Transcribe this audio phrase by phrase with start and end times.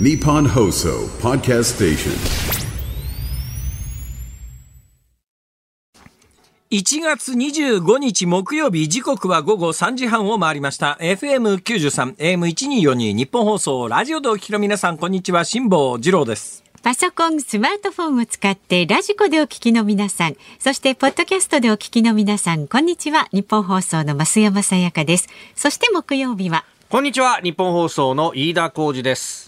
[0.00, 2.12] Nippon Hoso Podcast Station.
[6.70, 23.26] 1月25日木曜日時刻は午後3時半を回りました FM93 AM1242 日本放送ラジオでお聞きの皆さんこんにちは辛坊治郎ですパソコン、スマートフォンを使ってラジコでお聞きの皆さん、そしてポッドキャストでお聞きの皆さん、こんにちは。
[23.32, 25.28] 日本放送の増山さやかです。
[25.56, 29.47] そして木曜日は、こんにちはニッポン放送の飯田浩司です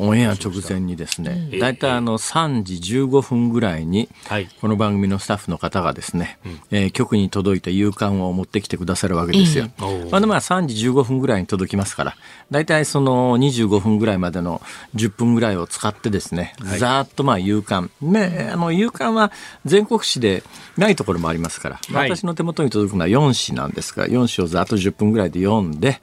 [0.00, 4.48] オンエア直前にですね、だいたいあの3時15分ぐらいに、はい。
[4.58, 6.38] この番組のスタッフの方がですね、
[6.70, 9.68] えー局に届いた夕刊を持ってきてくださるわけですよ。
[10.10, 12.16] まあでまあ3時15分ぐらいに届きますから、
[12.50, 14.62] だいたいその25分ぐらいまでの
[14.96, 19.32] 10分ぐらいを使ってですね、ざーっとまあ夕刊、ね、あの夕刊は
[19.66, 20.42] 全国紙で
[20.78, 22.10] ないところもありますから、はい。
[22.10, 26.00] 私の手元に届くのは4紙なんですが、4紙をざーっと10分ぐらいで読んで、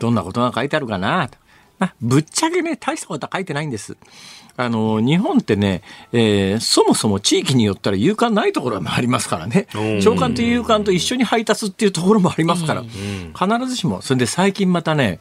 [0.00, 1.38] どんなことが書いてあるかなと。
[1.78, 3.96] まあ、ぶっちゃけね、大したことは書いてないんです。
[4.58, 5.82] あの、日本ってね、
[6.12, 9.66] えーそもそも地域によったら夕刊ないところもありますからね。
[10.00, 15.20] 朝刊と夕刊と一緒に配達っていうところもありますから、必ずしも、それで最近またね、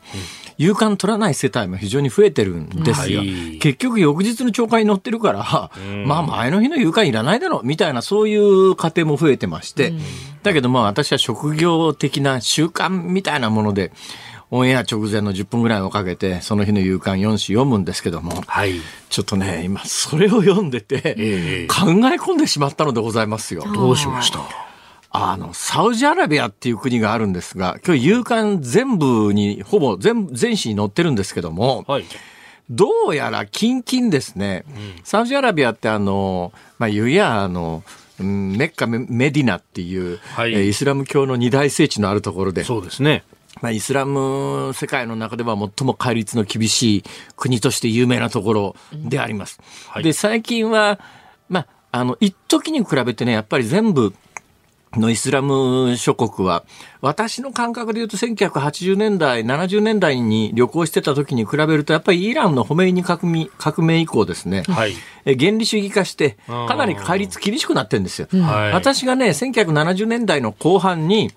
[0.58, 3.20] 夕刊取らない世帯も非常に増えてるんですよ。
[3.20, 3.60] はい。
[3.60, 5.70] 結局翌日の朝刊に載ってるから、
[6.06, 9.94] まあ前の日の夕刊いらないだろう、みたいなそういう家庭も増えてまして、
[10.44, 13.92] だけどまあ私は職業的な習慣みたいなもので、
[14.52, 18.74] オンエア直前の10分ぐらいをかけて、その日の夕刊4紙読むんですけども、はい。
[19.10, 23.64] ちょっとね、今、それを読んでて、ええ考え込んでしまったのでございますよ。
[23.74, 24.40] どうしました？
[25.10, 32.06] あの、サウジアラビアっていう国があるんですが、今日夕刊全部に、ほぼ全部、全紙に載ってるんですけども、はい。
[32.70, 34.66] どうやら近々ですね、
[35.04, 37.84] サウジアラビアってあの、まあ、言うや、あの、
[38.20, 40.54] うんメッカメメディナっていう、はい。
[40.54, 43.24] えーイスラム教の二大聖地のあるところで、そうですね
[43.62, 47.04] まあ、イスラム世界の中では最も戒律の厳しい
[47.36, 49.60] 国として有名なところであります。
[49.88, 51.00] はいで、最近は、
[51.50, 54.14] まあ、あの、一時に比べてね、やっぱり全部、
[54.94, 56.64] のイスラム諸国は、
[57.02, 64.94] 私の感覚で言うと1980年代、70年代に旅行してた時に比べると、やっぱりイランのホメイニ革命革命以降ですね、はい。
[65.26, 68.28] え原理主義化して、かなり戒律厳しくなってるんですよ。
[68.42, 68.72] はい。
[68.74, 71.32] 私がね、1970年代の後半に、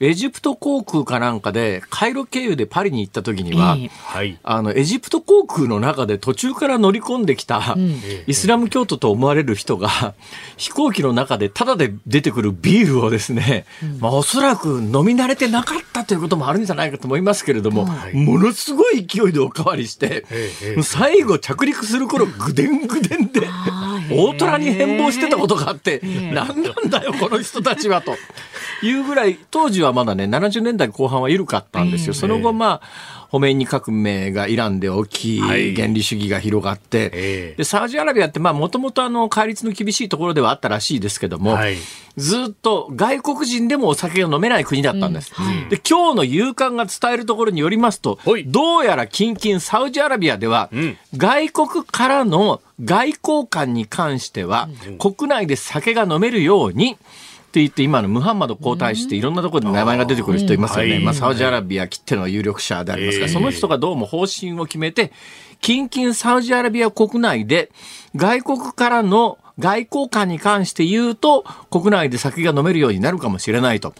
[0.00, 3.90] エジプト航空かなんかで、カイロ経由でパリに行った時には、ええ。
[3.92, 4.38] はい。
[4.42, 7.76] あの、エジプト航空の中で途中から乗り込んできた、
[8.26, 10.14] イスラム教徒と思われる人が、
[10.56, 13.66] 飛行機の中でタダで出てくるビールをですね、
[14.00, 23.48] まあおそらく飲み慣れてなかったということもあるんじゃないかと思いますけれども、ものすごい勢いでおかわりして、ええ最後着陸する頃ぐでんぐでんで、
[24.10, 26.00] 大虎に変貌してたことがあって、
[26.32, 28.16] 何なんだよ、この人たちはと。
[28.82, 32.14] いうぐらい、当時はまだね、70年代後半は緩かったんですよ。
[32.14, 35.74] その後、まあ、ホメイニ革命がイランで起き、はい。
[35.74, 37.54] 原理主義が広がって、ええ。
[37.56, 41.76] で、サウジアラビアって、まあ、もともとあの、戒律の厳しいところではあったらしいですけども、はい。
[42.16, 45.32] ずっと外国人でもお酒が飲めない国だったんです。
[45.68, 50.96] で、今日の夕刊が伝えるところによりますとはい、どうやら近々サウジアラビアでは、ん。
[51.16, 54.68] 外国からの外交官に関しては、
[55.00, 56.98] 国内で酒が飲めるように、
[57.54, 60.96] って言って今のムハンマド皇太子っていろんなところで名前が出てくる人いますよね。
[60.96, 61.04] うん。
[61.04, 63.32] まあサウジアラビア切っての有力者でありますが、ええ。
[63.32, 65.12] その人がどうも方針を決めて、
[65.60, 67.70] 近々サウジアラビア国内で
[68.16, 73.94] 外国からの外交官に関して言うと、国内で酒が飲めるようになるかもしれないと。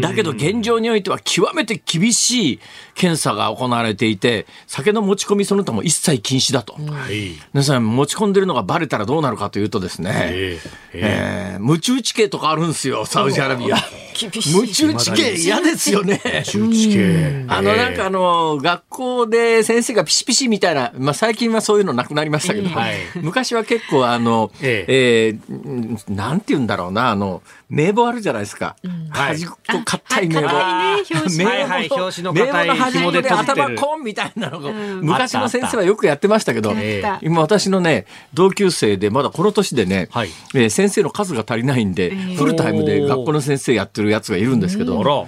[0.00, 2.60] だけど現状においては極めて厳しい
[2.94, 6.74] 検査が行われていて、酒の持ち込みその他も一切禁止だと。
[6.74, 7.32] はい。
[7.54, 10.60] 皆さん持ち込んでるのがバレたらどうなるかというとですね、え
[10.92, 13.76] ええー、無中地形とかあるんですよ、サウジアラビア。
[14.52, 16.20] 無中地形嫌ですよね。
[16.44, 22.96] 中地形あの、なんかあの、学校で先生がピシピシみたいな、まあ最近はそういうのなくなりましたけど、はい。
[23.22, 28.76] 昔は結構あの、ええーなんて言うんだろうな、あの、名簿あるじゃないですか。
[29.10, 30.46] はい端っこ硬い名簿。
[30.46, 31.06] はい。
[31.06, 35.00] 硬いね表紙の硬い名簿の端っこ紐で頭コンみたいなのが、ん。
[35.00, 37.18] 昔の先生はよくやってましたけど、ええ。
[37.22, 40.30] 今私のね、同級生で、まだこの年でね、はい。
[40.54, 45.26] えー先生の数が足りないんで、フルタイムで学校の先生やってるやつがいるんですけど、あら。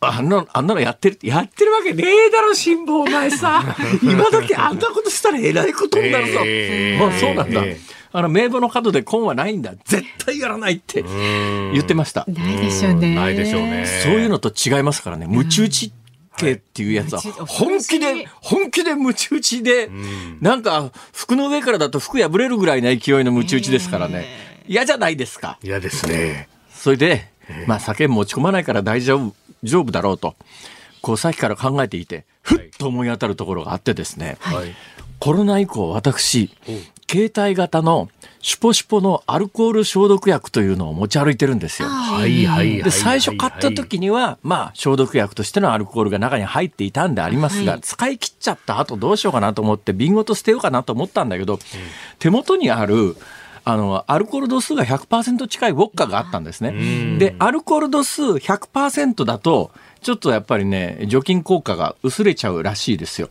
[0.00, 3.76] あんなの、あんなのやってる、やってるわけねえだろ、辛抱お前さ。
[4.02, 6.40] 今時あんなことしたらえらいことになるぞ。
[6.44, 7.04] ええ。
[7.04, 7.62] あそうなんだ。
[7.64, 7.78] え
[8.12, 9.74] あの、名簿の角でコンはないんだ。
[9.84, 12.24] 絶対やらないって言ってました。
[12.28, 13.14] ないでしょうね。
[13.14, 13.86] ないでしょうね。
[14.02, 15.26] そういうのと違いますからね。
[15.26, 15.92] ムチ打ち
[16.38, 19.90] OK っていうやつははい本気で、本気でムチ打ちで、
[20.40, 24.26] なんか服の上からだと服破れるぐらいの勢いのムチ打ちですからね。
[24.68, 25.58] 嫌じゃないですか。
[25.62, 26.48] 嫌ですね。
[26.72, 27.28] それで、
[27.66, 30.36] まあ酒持ち込まないから大丈夫、丈夫だろうと、
[31.02, 34.74] こうさっきから考えていて、ふっと思い当たるところがあってですね、はい。
[35.18, 36.50] コロナ以降私、
[37.08, 38.08] 携帯型の
[38.40, 41.88] シュポシュポのアルコール消毒薬というのを持ち歩いてるんですよ。
[41.88, 42.82] はいはいはい。
[42.82, 51.58] で、最初買った時には、まあ、消毒薬としてのアルコールが中に入っていたんでありますが、はい使い切っちゃった後どうしようかなと思って、瓶ごと捨てようかなと思ったんだけど、
[52.18, 53.16] 手元にある、
[53.64, 57.18] あの、アルコール度数が100%近いウォッカがあったんですね。
[57.18, 59.70] で、アルコール度数100%だと、
[60.02, 63.28] ちょっとやっぱりね、除菌効果が薄れちゃうらしいですよ。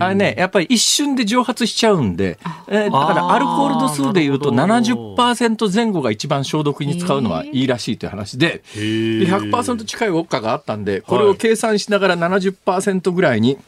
[0.00, 2.38] あれね、やっぱり一瞬で蒸発しちゃうんで、
[2.68, 5.22] えーだからアルコール度数で言うとなるほど。
[5.22, 13.58] 70%前後が一番消毒に使うのはいいらしいという話で、で100%近いウォッカがあったんで、これを計算しながら70%ぐらいに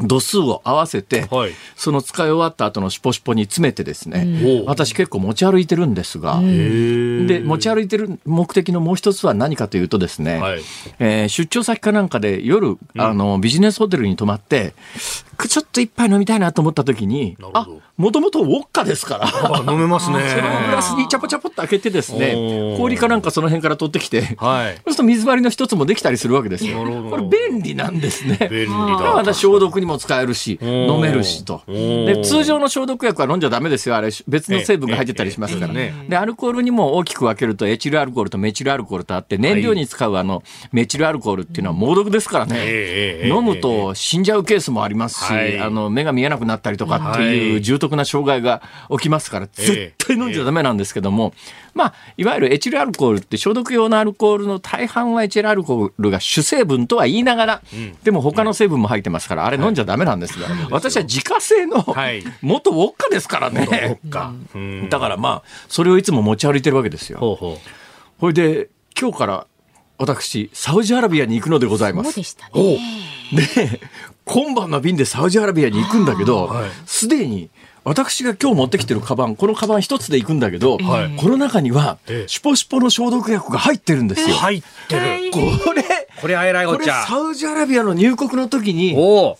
[0.00, 10.60] 度数を合わせて、はいその使い終わった後のシュポシュポに詰めてですね、私結構持ち歩いてるんですが、で、持ち歩いてる目的のもう一つは何かというとですね、はい
[10.98, 14.74] えー出張先かなんかで夜、あの、ビジネスホテルに泊まって、
[15.36, 19.26] くちょっと一杯飲みたいなと思った時にあもともとウォッカですから。
[19.26, 20.18] あ飲めますね。
[20.28, 24.74] そのグラスにチャポチャポっと開けてですおねー、氷かなんかその辺から取ってきて、はい。
[24.76, 26.78] そうすると水回りの一つもできたりするわけですよ。
[27.10, 28.48] これ便利なんですね。
[28.50, 29.24] 便利まだ。
[29.24, 31.62] た消毒にも使えるし、ー飲めるしと。
[31.66, 33.88] で、通常の消毒薬は飲んじゃダメです。
[33.88, 33.96] よ。
[33.96, 35.94] あれ、別の成分が入ってたりしますからね。
[36.08, 43.28] で、アルコールにも大きく分けると、エチルアルコールとメチルアルコールとあって、燃料に使うあの、メチルアルコールっていうのは猛毒ですからね。
[43.28, 45.58] 飲むと死んじゃうケースもありますし、はい。
[45.60, 47.62] あの、目が見えなくなったりとかっていうはい。
[47.62, 51.32] 重篤な障害が起きますから、絶対飲んじゃダメなんですけども、
[51.74, 57.62] まあ、いわゆるエチルアルコールって消毒用のアルコールの大半はエチルアルコールが主成分とは言いながら、
[58.02, 64.00] でも他の成分も入ってますから、あれ飲んじゃダメなんですが、私は自家製のはい元ウォッカですからね。
[64.90, 67.18] だからまあ、それをいつも持ち歩いてるわけですよ。
[67.18, 67.58] ほうほ
[68.18, 68.68] ほいで、
[68.98, 69.46] 今日から
[69.98, 72.12] 私、サウジアラビアに行くのでございます。
[72.12, 72.78] そうでしたね。
[73.32, 73.80] で、
[74.24, 77.50] 今晩の便でサウジアラビアに行くんだけどはい、すで、に
[77.84, 84.30] 私が今日持ってきてるカバン、このカバン一つで行くんだけど、はいこの中にはええ、シュポシュポの消毒薬が入ってるんですう。
[84.30, 84.36] よ。
[84.36, 85.30] 入ってる。
[85.64, 85.84] これ、
[86.20, 87.04] これあえらいこれお茶。
[87.06, 88.94] サウジアラビアの入国の時に。
[88.94, 89.38] こ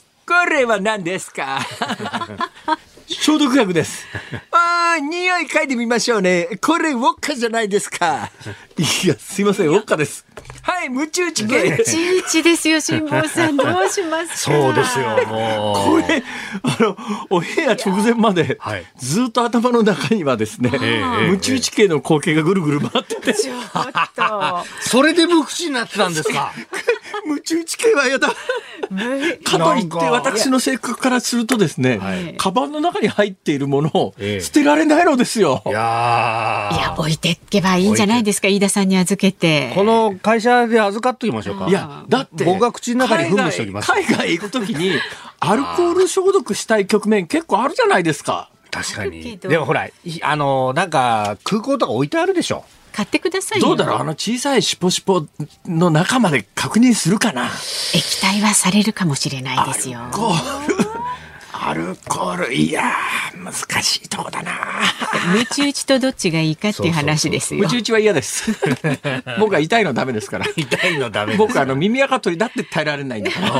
[0.51, 1.61] れは何ですか？
[3.09, 4.07] 消毒薬です。
[4.51, 6.59] ああ、匂い嗅いでみましょうね。
[6.61, 8.31] これウォッカじゃないですか。
[9.05, 10.25] いや、すいません、ウォッカです。
[10.63, 11.77] はい、ムチ打ち系。
[11.85, 13.57] 中一ですよ、辛坊さん。
[13.57, 16.03] どうしますかそうですよ、 もう。
[16.03, 16.23] これ、
[16.63, 16.97] あの、
[17.31, 23.59] お部屋直前まではい、ずっと頭の中にはですね、ええムチ打ち系の光景がぐるぐる回ってて、ちょっ
[24.17, 24.65] と。
[24.81, 26.53] それで無口になってたんですか？
[27.25, 28.29] ムチ打ち系は嫌だ。
[28.29, 35.63] かといって私の性格からするとですね、はいカバンの中に入っているものをええ捨てられないのですよ。
[35.67, 39.73] いやーいや、置いてっけばいいんじゃないですか、飯田さんに預けて。
[39.75, 41.69] この会社で預かっときましょうか。
[41.69, 44.93] いや、だって、僕が口の中に噴霧しておきます海外海外行くときに、
[45.41, 48.51] アルコール消毒したい局面結構あるじゃないですか。
[48.71, 49.39] 確かけに。
[49.39, 49.93] どでもほら、い
[50.23, 52.65] あの、なんか、空港とか置いてあるでしょ。
[52.93, 53.69] 買ってくださいよ。
[53.69, 55.27] どうだろうあの小さいシュポシュポ
[55.67, 57.51] の中まで確認するかな
[57.93, 60.01] 液体はされるかもしれないですよ。
[60.13, 60.86] コール、
[61.67, 64.53] アルコール、いやー、難しいとこだな。
[65.35, 67.79] ムチ打ちとどっちがいいかっていう話ですよムチ。
[67.79, 68.53] 打ちは嫌です。
[69.41, 70.47] 僕は痛いのダメですから。
[70.55, 71.35] 痛いのダメ。
[71.35, 73.51] 僕あの耳垢取りだって耐えられないんだから。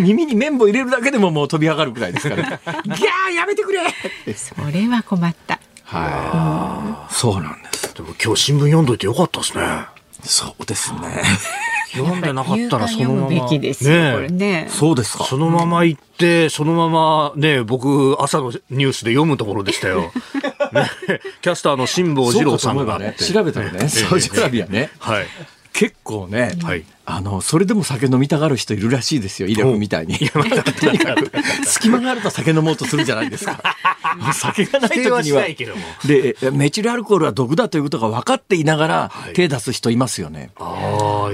[0.00, 2.44] 耳に綿棒入れるだけでももう飛び上がるくらいですから。
[2.44, 3.80] ギャーやめてくれ
[4.36, 5.58] それは困った。
[5.82, 7.12] はい。
[7.12, 7.92] そうなんです。
[7.96, 9.64] でも今日新聞読んどいてよかったですね。
[10.22, 11.00] そうですね。
[11.96, 13.28] 読んでなかったらそのまま。
[13.28, 14.68] べきですよ、これねね。
[14.70, 15.24] そうですか。
[15.24, 20.12] そのまま行って、そのままね、僕、朝のニュースで読むところでしたよ。
[20.72, 20.90] ね、
[21.42, 25.26] キャスターの辛坊治郎さんがね、調べたらね、サウジアラビアね、はい。
[25.72, 30.18] 結構ね、はいあの、それでも酒飲みたがる人いるらしいですよ、イラクみたいに。
[30.28, 30.40] と
[30.90, 31.30] にかく、
[31.64, 33.60] 隙間があると酒飲もうとするじゃないですか。
[34.32, 35.44] 酒がない時には。
[36.04, 40.50] で、メチルアルコールは毒だということが分かっていながらはい手出す人いますよね。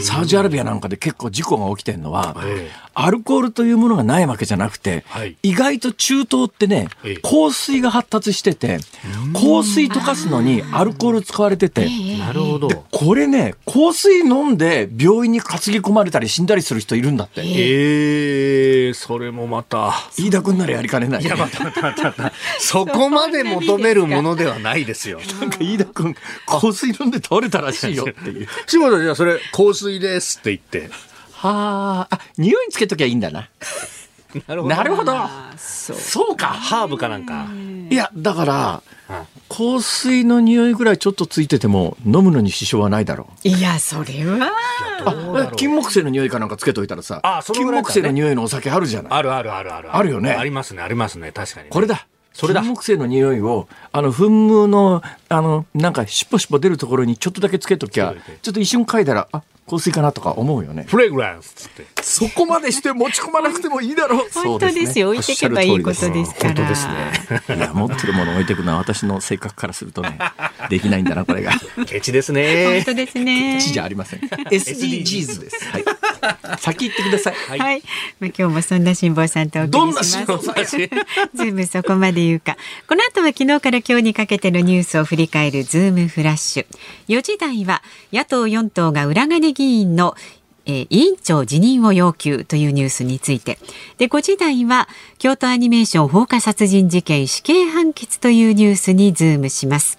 [0.00, 8.80] サウジアラビアなんかで結構事故が起きてるのは、ええアルコールというものがないわけじゃなくて、はい意外と中東ってねええ、香水が発達してて、
[9.32, 11.88] 香水溶かすのにアルコール使われてて、
[12.18, 12.68] なるほど。
[12.90, 17.42] これね、香水飲んで病院に担ぎ込まれたり死んだりする人いるんだって。
[17.44, 19.92] ええそれもまた。
[20.16, 21.22] 飯田君ならやりかねない。
[21.22, 22.32] いや、またまたまたまた。
[22.58, 25.20] そこまで求めるものではないですよ。
[25.40, 26.16] なんか飯田君、
[26.46, 28.48] 香水飲んで倒れたらしいよっていう。
[28.66, 30.90] 仕事じゃあそれ、香水ですって言って。
[31.32, 33.48] はあ、あ、匂いつけときゃいいんだな。
[34.46, 35.12] な るなるほど。
[35.56, 36.46] そうそうか。
[36.48, 37.46] ハーブかなんか。
[37.90, 39.21] いや、だからうん、
[39.52, 43.48] 香水の匂いぐらいちょっとついてても飲むのに支障はないだろう。
[43.48, 44.50] いやそれは
[45.04, 49.12] あ、金木犀の匂いかなんかつけといたらさ、あそのね木犀の匂いのお酒あるじゃない。
[49.12, 49.94] あるあるあるある。
[49.94, 51.32] あるよねありますね、ありますね。
[51.32, 52.06] 確かにね、これだ。
[52.32, 60.84] それだ金木犀の匂いを、あの、噴霧の、あの、なんか、しっぽしっぽ出るところにちょっとだけつけときゃちょっと一瞬嗅いだら、あ、香水かなとか思うよね。
[60.88, 61.86] フレグランスって。
[62.02, 64.28] そこまでして持ち込まなくてもいいだろう。
[64.32, 67.56] 本当ですよ置いていけばいいことですから本当ですね。
[67.56, 70.18] いや、持ってるもの置いていくのは私の性格からするとね、
[70.68, 71.52] できないんだな、これが。
[71.86, 72.82] ケチです本ね。
[72.84, 74.20] 当ですね知じゃありません。
[74.20, 75.64] SDGs です。
[75.70, 75.84] はい。
[76.58, 77.58] 先言ってください。
[77.58, 77.82] はい、
[78.20, 80.26] まあ、今日もそんな辛坊さんとお送りします。
[80.26, 82.56] どんな辛坊さんズームそこまで言うか。
[82.88, 86.66] この後は昨日から今日にかけてのニュースを振り返るズームフラッシュ。
[87.08, 90.14] 4時台は野党4党が裏金議員の
[90.64, 93.58] えー委員長辞任を要求というニュースについて。
[93.98, 94.88] で5時台は
[95.18, 99.98] 京都アニメーション放火殺人事件死刑判決というニュースにズームします。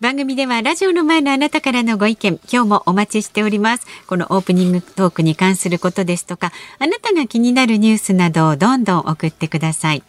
[0.00, 3.86] 番組ではラジオの前のあなたからのご意見今日もお待ちしております。
[4.06, 10.02] このオープニングトークに関することですとかあなたが気になるニュースなどをどんどん送ってください。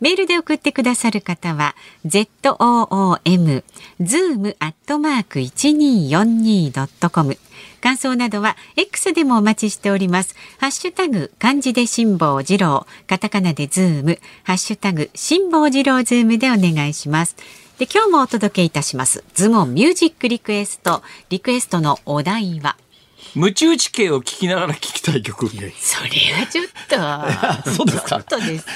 [0.00, 1.74] メールで送ってくださる方は
[2.06, 3.62] zoom
[4.00, 7.38] zoom アットマーク 1242.com
[7.84, 10.34] 感想などは X でもお待ちしております。
[10.58, 17.36] ハッシュタグ漢字で辛坊治郎、カタカナでズーム、ハッシュタグ辛坊治郎ズームでお願いします。
[17.78, 19.22] で今日もお届けいたします。
[19.34, 22.78] zoom on music request、リクエストのお題は？
[23.34, 25.48] 無中地形を聞きながら聞きたい曲。
[25.48, 26.66] それはちょっ
[27.64, 27.68] と。
[27.70, 28.24] そうですか。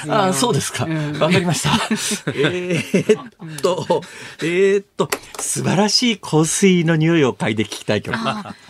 [0.09, 0.85] あ、そうですか。
[0.85, 1.71] わ、うんかりました。
[2.35, 3.21] えー
[3.59, 4.03] っと、
[4.43, 5.09] えーっと、
[5.41, 8.19] 素晴らしい香水の匂いを嗅いで聞きたい曲。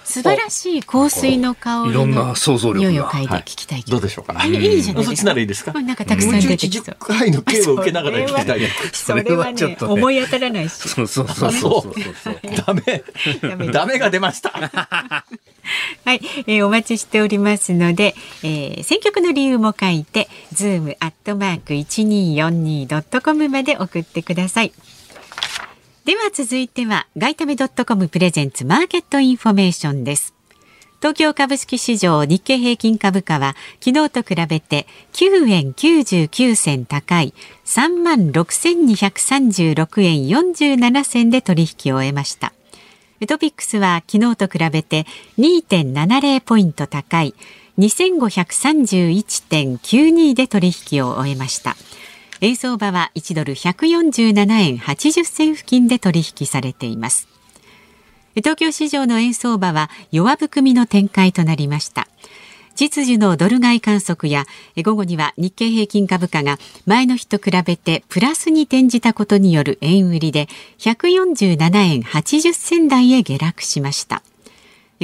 [0.09, 4.35] あ素晴らしい香水の香りいろんなの想像力が匂いを嗅いで聞きたい曲どうでしょうか？
[4.39, 4.49] あい
[4.79, 5.29] いじゃないそっちですか。
[5.29, 5.73] ならいいですか？
[5.75, 6.97] うんなんかたくさん出てきそう10。
[6.99, 8.97] 回の刑を受けながら聞きたい曲。
[8.97, 10.73] それはねそれはちょっとね思い当たらないし。
[10.89, 12.41] そうそうそうそうそうそう。
[12.67, 13.05] ダメ
[13.71, 13.99] ダメ。
[13.99, 14.51] が出ました。
[16.05, 24.73] はい、えーお待ちしておりますので、えー選曲の理由も書いて、ズームアットマーク一二四二ドットコムまで送ってください。
[26.09, 30.33] では続いては、外為ドットコムプレゼンツマーケットインフォメーションです。
[31.01, 37.35] 東京株式市場日経平均株価は昨日と比べて9円99銭高い
[37.67, 42.55] 3万6236円47銭で取引を終えました。
[43.29, 45.05] トピックスは昨日と比べて
[45.37, 47.35] 2.70ポイント高い
[47.77, 51.77] 2531.92で取引を終えました。
[52.41, 57.29] 円相場は1ドル147円80銭付近で取引されています。
[58.35, 62.07] 東京市場の円相場は弱含みの展開となりました。
[62.77, 64.45] 実需のドル買い観測や
[64.85, 70.47] 午後には日経平均株価が前の日と比べてプラスに転じたことによる円売りで
[70.79, 71.59] 147
[71.95, 74.23] 円80銭台へ下落しました。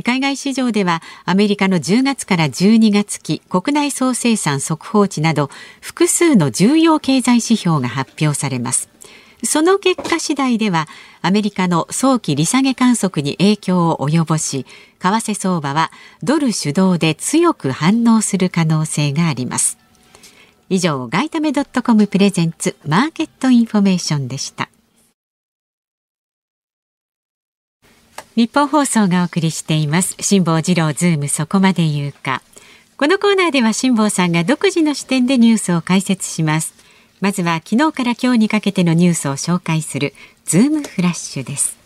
[0.03, 8.89] 海外市場ではアメリカの10月から12月期国内総生産速報値など複数の重要経済指標が発表されます。
[9.45, 10.89] その結果次第では
[11.21, 14.65] アメリカの早期利下げ観測に影響を及ぼし
[15.01, 15.91] 為替相場は
[16.23, 19.79] ドル主導で強く反応する可能性があります
[20.71, 24.71] 以上外為ドットコムプレゼンツマーケットインフォメーションでした
[28.37, 30.17] ニッポン放送がお送りしています。
[30.19, 32.43] 辛坊治郎ズームそこまで言うか。
[32.97, 36.75] このコーナーでは辛坊さんが独自の視点でニュースを解説します。
[37.21, 40.15] まずは昨日から今日にかけてのニュースを紹介する
[40.47, 41.85] ズームフラッシュです。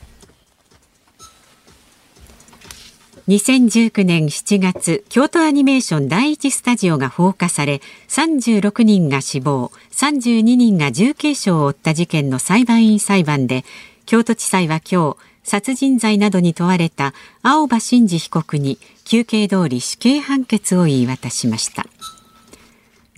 [3.28, 13.66] 2019年7月京都アニメーション第一スタジオが放火され36人が死亡32人が重軽傷を負った事件の裁判員裁判で
[14.08, 17.12] 京都地裁は今日殺人罪などに問われた
[17.42, 21.84] 青葉真司被告に求刑通り死刑判決を言い渡しました。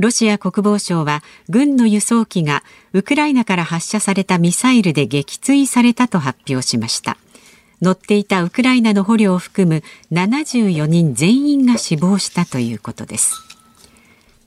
[0.01, 7.19] ロシア国防省は軍の輸送機がウクライナから発射されたミサイルで撃墜されたと発表しました。
[7.81, 13.50] 乗っていたウクライナの捕虜を含む74人全員が死亡したということです。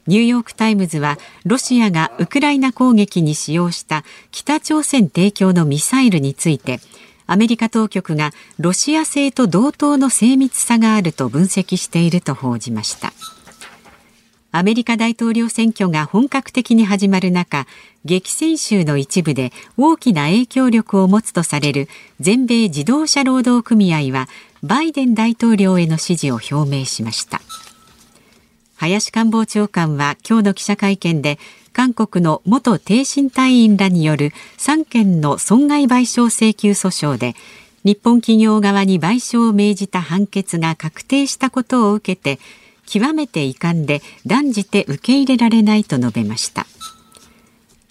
[0.07, 6.79] ニューヨークタイムズはロシアがウクライナ攻撃に使用した北朝鮮提供のミサイルについて
[7.25, 13.13] アメリカ当局がロシア製と同等の精密さがあると分析していると報じました
[14.55, 17.65] アメリカ大統領選挙が本格的に始まる中、
[18.05, 24.29] 激戦州の一部で大きな影響力を持つとされる全米自動車労働組合は
[24.61, 27.41] バイデン大統領への支持を表明しました。
[28.87, 31.39] 林官房長官は今日の記者会見で
[31.71, 37.33] 韓国の元挺身隊員らによる3件の損害賠償請求訴訟で
[37.85, 42.39] 日本企業側に賠償を命じた判決が確定したことを受けて
[42.85, 46.65] 極めて遺憾で断じて受け入れられないと述べました。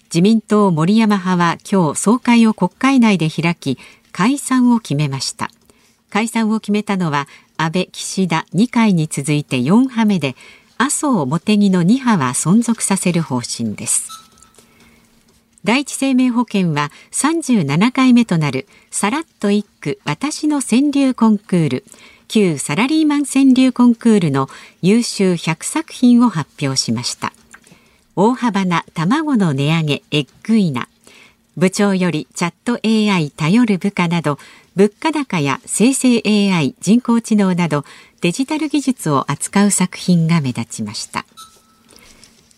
[0.05, 3.79] 自民党森山派は今日総会を国会内で開き
[4.11, 5.49] 解散を決めました。
[6.11, 10.35] 解散を決めたのは安倍岸田2回に続いて4派目で
[10.77, 14.09] 麻生茂木の2派は存続させる方針です。
[15.63, 21.85] 第一生命保険は37回目となるさらっと一句私の川柳コンクール
[22.27, 24.49] 旧サラリーマン川柳コンクールの
[24.81, 27.31] 優秀100作品を発表しました。
[28.15, 30.87] 大幅な卵の値上げエッグイナ。
[31.55, 34.39] 部長よりチャット AI 頼る部下など
[34.75, 37.85] 物価高や生成 AI 人工知能など
[38.21, 41.25] デジタル技術を扱う作品が目立ちました。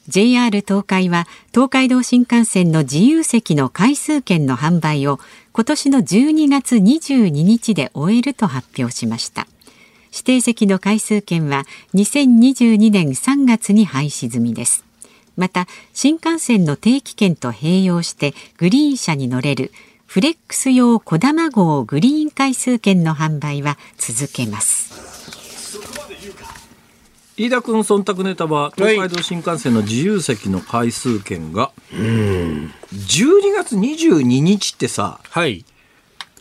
[0.07, 5.19] JR 東海は東海道新幹線の自由席の回数券の販売を
[5.51, 9.47] 今年の12月22日で終えると発表しました。
[10.11, 14.85] 指定席の回数券は2022年3月に廃止済みです。
[15.35, 19.71] また新幹線の定期券と併用してグリーン車に乗れる
[20.15, 24.93] フレックス用小玉号グリーン回数券の販売は続けます。
[27.35, 32.69] 飯田君忖度ネタは東海道新幹線の自由席の回数券が12
[33.57, 35.65] 月22日ってさはい。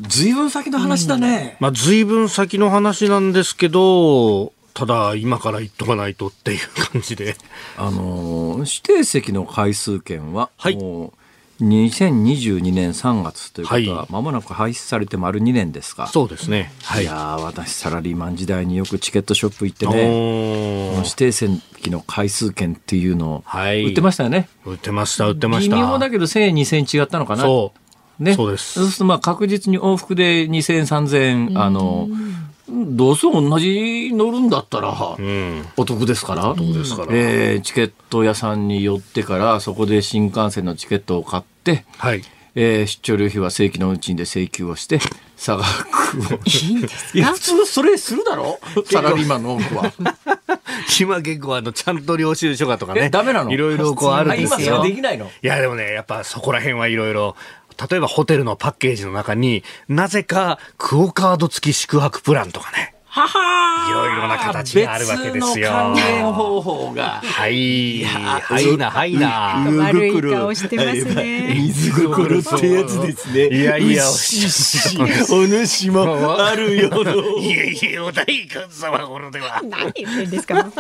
[0.03, 6.59] ずいぶん先の話だね、まあ、随分先の話なんですけど、ただ、今から言っとかないとっていう
[6.93, 7.37] 感じで。
[7.77, 10.77] あのー指定席の回数券は、はい。
[10.77, 11.24] もう
[11.61, 16.07] 2022年3月ということは、はいまもなく廃止されて丸2年ですか。
[16.09, 16.73] そうですね。
[16.83, 17.07] はいい。
[17.07, 24.49] やー私サラリーマン時代によくチケットショップ行ってね指定席の回数券っていうのをはい売ってましたよね。
[24.65, 25.77] 売ってました、売ってました。
[25.77, 27.43] 微妙だけど1000円2000円違ったのかな。
[27.43, 27.79] そう。
[28.19, 32.09] ね、そうですそうするとまあ確実に往復で2000円3000円あの
[32.69, 35.67] どうせ同じ乗るんだったらうん。
[35.77, 36.51] お得ですから。
[36.51, 42.23] お得ですからえーチケット屋さんに寄ってからそこで新幹線のチケットを買って、はい。
[42.55, 44.99] えー出張料費は正規の運賃で請求をして
[45.37, 46.39] 差額を。
[46.47, 48.59] いいんですいや普通それするだろ？
[48.87, 49.93] サラリーマンの多くは。
[51.01, 53.05] 今結構あの、ちゃんと領収書がとかね。
[53.05, 53.51] えダメなの？
[53.53, 54.83] いろいろこうあるんですあ今それよ。
[54.85, 55.27] できないの？
[55.27, 57.37] いや、でもね、やっぱそこら辺はいろいろ、
[57.91, 62.94] 例えばホテルのパッケージの中になぜかクオカード付き宿泊プランとかね。
[63.15, 67.21] ははいろいろな形があるわけですよ別の還元方法が。
[67.23, 68.03] はい。
[68.03, 69.65] はいな、はいな。
[69.69, 73.49] 悪い顔してますね水心ってやつですね。
[73.57, 77.39] いやいやお主もあるよの。
[77.39, 79.63] いえいえ、お大官様頃では。
[79.63, 80.73] 何言ってんですか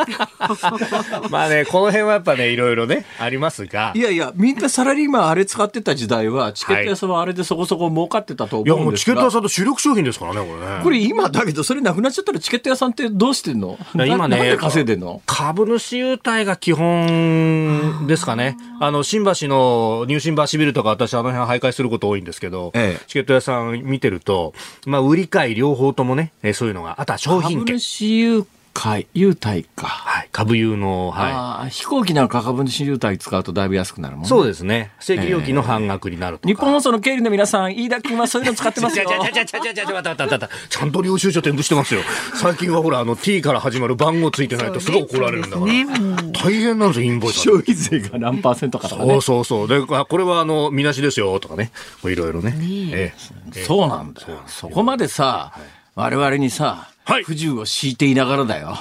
[1.31, 3.93] まあね、この辺はやっぱね、いろいろね、ありますが。
[3.95, 8.97] いやいや、みんなサラリーマンあれ使ってた時代は、チケット屋さんはあれでそこそこ儲かってたといや、思うんですが。
[8.97, 10.83] もうチケット屋さんと主力商品ですからね、これね。
[10.83, 13.79] これ今だけど、それなくなっちゃったらチケット屋さんってどうしてんの？
[13.95, 15.23] ら今ね稼いでんの？
[15.27, 18.57] 株主優待が基本ですかね。
[18.81, 23.05] あの、新橋のニュー新橋ビルとか私あの辺徘徊すること多いんですけど、ええ。
[23.07, 24.55] チケット屋さん見てると、
[24.87, 27.81] まあ、売り買い両方ともね、えーそういうのが、あとは商品株券。
[27.81, 29.87] 主優待、優待か。
[29.87, 30.29] はい。
[30.33, 34.25] 株優の、はああ飛行機なんか株主優待使うとだいぶ安くなるもんい。
[34.25, 34.91] ねそうですね。
[35.01, 36.49] 正規料金の半額になるとか。
[36.49, 39.07] 日本放送の経理の皆さん、飯田君はそういうの使ってますよ。
[39.09, 42.01] ちゃちゃちゃちゃちゃちゃちゃ、待って待って待ってちゃんと領収書添付してますよ。
[42.35, 45.67] 最近はほら、あの、T から始まる番号ついてないとすごい怒られるんだから。
[45.67, 49.23] ねうん大変なんですよ、インボイスは消費税が何パーセントかとかねそう。
[49.23, 49.69] そうそう。
[49.69, 51.71] で、あこれはあの、みなしですよ、とかね。
[52.05, 52.55] いろいろね。
[52.93, 53.15] え
[53.55, 54.43] えそうなんだよ。
[54.47, 55.53] そこまでさ、
[55.95, 57.25] 我々にさ、はい。
[57.25, 58.77] 不自由を強いていながらだよ。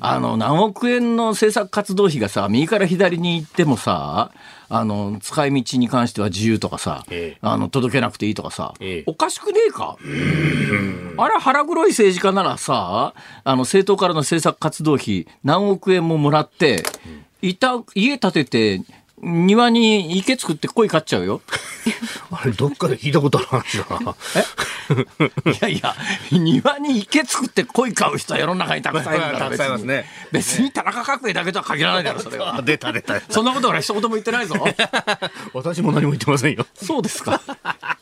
[0.00, 4.32] あの、何億円の政策活動費がさ、右から左に行ってもさ、
[4.68, 7.38] あの、使い道に関しては自由とかさ、ええ。
[7.40, 9.04] あの、届けなくていいとかさ、ええ。
[9.06, 9.96] おかしくねえか？
[11.18, 16.82] あれ腹黒い政治家ならさ、あの、政党からの政策活動費何億円ももらって、
[17.42, 18.80] いた、家建てて、
[19.22, 21.40] 庭に池作って鯉飼っちゃうよ。
[22.32, 24.16] あれ、どっかで聞いたことある話だな。
[25.52, 25.94] いやいや、
[26.32, 32.62] 庭に池作って鯉飼う人は世の中にたくさんいるから たくさんいますね別に田中角栄だけとは限らないだろ、それは。
[32.62, 33.20] 出た出た。
[33.28, 34.56] そんなこと俺一言も言ってないぞ。
[35.54, 36.66] 私も何も言ってませんよ。
[36.74, 37.40] そうですか。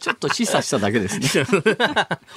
[0.01, 1.47] ちょっと示唆しただけですね。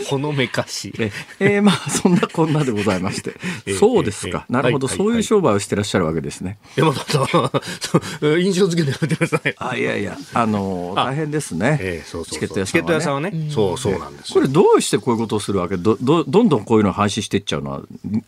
[0.08, 0.94] ほのめかし。
[0.98, 6.58] ええーまあそんなこんなでございまして、えそうですか、ええなるほど、はいそういう商売をしてらっしゃるわけですね。
[6.76, 8.40] 山田さん、そう
[8.76, 9.56] 印象付けてやめてください。
[9.58, 12.66] あいやいやあの大変ですね、ええそうそうそう。
[12.66, 13.94] チケット屋さんは、ね、チケット屋さん。
[13.94, 14.34] はね、そうそうなんです。
[14.34, 15.78] これどうしてこういうことをするわけ？
[15.78, 17.82] どどどんどんこういうのを廃止していっちゃうのは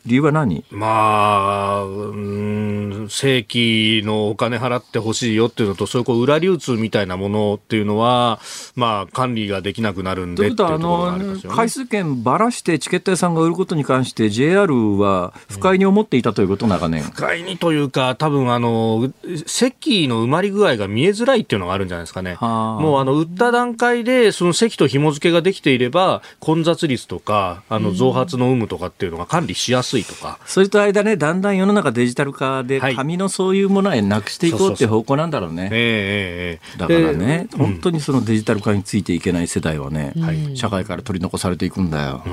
[0.05, 0.63] 理由は何？
[0.71, 8.39] まあ、うん、正規のお金払ってほしいよっていうのと、そういうこう裏流通みたいなものっていうのは、
[8.75, 11.49] まあ、管理ができなくなるんでっていうとということはあころがありますよね。
[11.49, 19.11] の回数券ばらしてチケット屋さんが売ることに関して JR は不快に思っていたということ長年、不快にというか、多分あの、
[19.45, 22.35] 席の埋まり具合が見えづらいっていうのがあるんじゃないですかね。
[22.35, 30.39] はあもうあの、売った段階で、その席と紐付けができていれば、混雑率とか、あの、増発の有無とかっていうのが管理しやすいとか。
[30.45, 36.59] それと間ねだんだん世の中デジタル化ではい紙のそういうものはなくしていこうっていう方向なんだろうね。
[36.77, 42.23] だからね、で本当にそのデジタル化についていけない世代はね、はい社会から取り残されていくんだよ。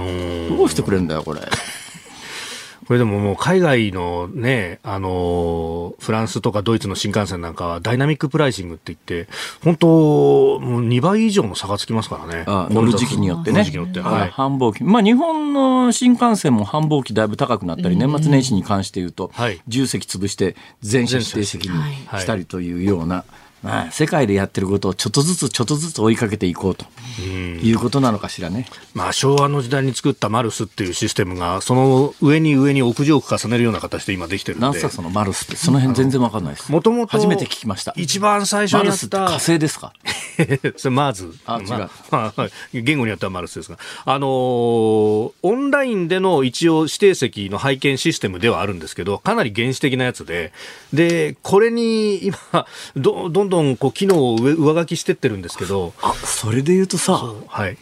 [0.48, 1.40] どうしてくれるんだよ、これ。
[2.86, 9.30] これでももう海外のね、あのーフランスとかドイツの新幹線なんかはダイナミックプライシングって言って、
[9.62, 9.86] 本当、
[10.60, 12.44] もう2倍以上の差がつきますからね。
[12.46, 13.58] あ乗る時期によってね。
[13.58, 14.00] 乗る時期によって。
[14.00, 14.30] あはい。
[14.30, 14.82] 繁忙期。
[14.82, 23.24] まあ日本の新幹線も繁忙期だいぶ高くなったり、年末年始に関して言うと、はい10席潰して全車指定席にはいしたりというような、
[23.62, 26.84] まあ世界でやってることをちょっとずつちょっとずつ追いかけていこうと
[27.22, 28.66] いうことなのかしらね。
[28.94, 34.66] まあ昭和の時代に作ったマルスっていうシステムが、その上に上に屋上を重ねるような形で今できてるんで。
[34.66, 36.70] なんすかそのマルスって、その辺全然わかんないです。
[36.72, 37.92] もともと初めて聞きました。
[37.96, 39.92] 一番最初マにやったルスって火星ですか？
[40.76, 41.34] そ れマーズ。
[41.46, 41.76] あ違うま
[42.10, 43.78] あまあ言語によってはマルスですが。
[44.04, 50.52] あのーオンラインでの一応指定席の拝見システムではあるんですけど、かなり原始的なやつで、
[50.92, 52.38] で、これに今、
[52.96, 57.76] どどんどんこう機能を上上書きしてってるんですけど、あ、それで言うとさ、はい。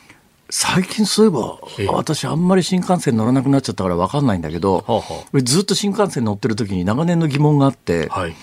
[0.53, 5.03] 最近そういえば、ええ私あんまり新幹線乗らなくなっちゃったからわかんないんだけど、はあは
[5.33, 8.35] 俺ずっと新幹線乗ってる時に長年の疑問があって、はい。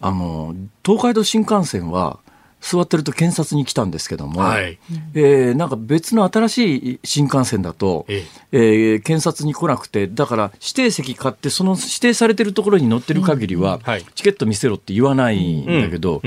[0.00, 2.18] あの、東海道新幹線は
[2.66, 4.78] 座ってると検察に来たんですけども、はい
[5.12, 16.22] えーなんか別の新しい新幹線だと、ええー検察に来なくて、だから指定席買って、その指定されてるところに乗ってる限りは、はいチケット見せろって言わないんだけど。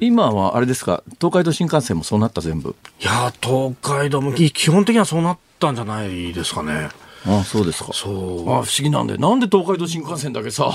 [0.00, 2.76] 今はあれですか、東海道新幹線もそうなった全部？
[3.00, 6.88] いや、東海道も基本的にはそうなったんじゃないですかね。
[7.26, 7.92] ああそうですか。
[7.92, 9.20] そうああ不思議なんだよ。
[9.20, 10.66] なんで東海道新幹線だけさ、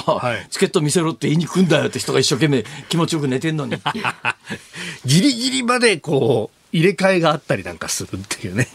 [0.47, 3.77] いチケット見せろって言いに来んだよって人が一生懸命気持ちよく寝てんのに。
[5.05, 8.67] ギリギリまでこう、入れ替えがあったりなんかするっていうね。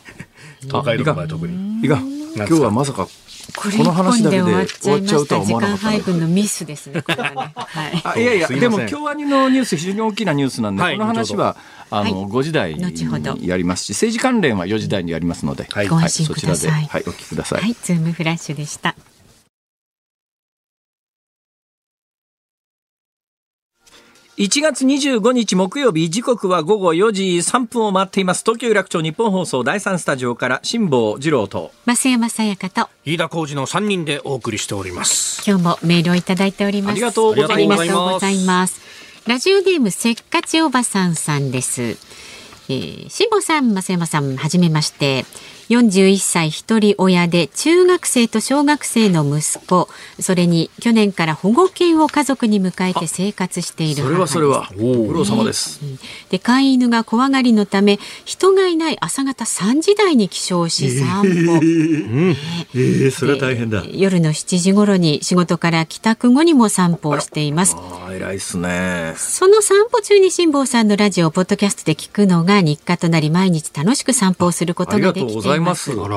[0.63, 1.85] 東海道の場合特に。
[1.85, 3.09] いかん今日はまさか
[3.55, 5.41] これこの話だけで一本で終わっちゃいました。
[5.45, 7.03] 時間わなかった配分のミスですね。
[7.07, 7.53] これはね。
[7.55, 8.03] はい。
[8.05, 11.57] あいやいや、でも京アニのニュース、非常に大きなニュースなんで、はいこの話は
[11.91, 16.85] あの、はい5時台後ほどにやりますし、政治関連は4時台にやりますので、はいご安心そちらで、ください。
[16.87, 17.61] はい、お聞きください。
[17.61, 18.95] はい、ズームフラッシュでした。
[24.39, 35.43] 1月25日木曜日時刻は午後4時3分を回っています東京有楽町日本放送第3スタジオから辛坊治郎と増山さやかと飯田浩二の3人でお送りしております。
[35.49, 36.93] 今日もメールをいただいております。
[36.93, 38.83] ありがとうございますありがとうございます。
[39.27, 41.97] ラジオネームせっかちおばさんさんです。
[42.69, 45.25] えー、しんぼさん、増山さん、はじめまして。
[45.69, 49.89] 41歳一人親で中学生と小学生の息子、
[50.21, 54.17] それに去年から保護犬を家族に迎えて生活しているそれ。
[54.17, 54.71] はそれは。
[54.77, 55.81] ご苦労様です。
[55.83, 55.99] うん。
[56.31, 61.61] で飼い犬が怖がりのため人がいない朝方3時台に起床し散歩、
[62.75, 63.83] ええそれは大変だ。
[63.83, 67.77] で夜の7時頃に仕事から帰宅後にも散歩をしています。
[67.77, 69.15] ああ偉いっすね。
[69.17, 76.17] その散歩中に辛坊さんのラジオをポッドキャストで聞くのが日課となり毎日楽しく散歩をすることができていますいますあら。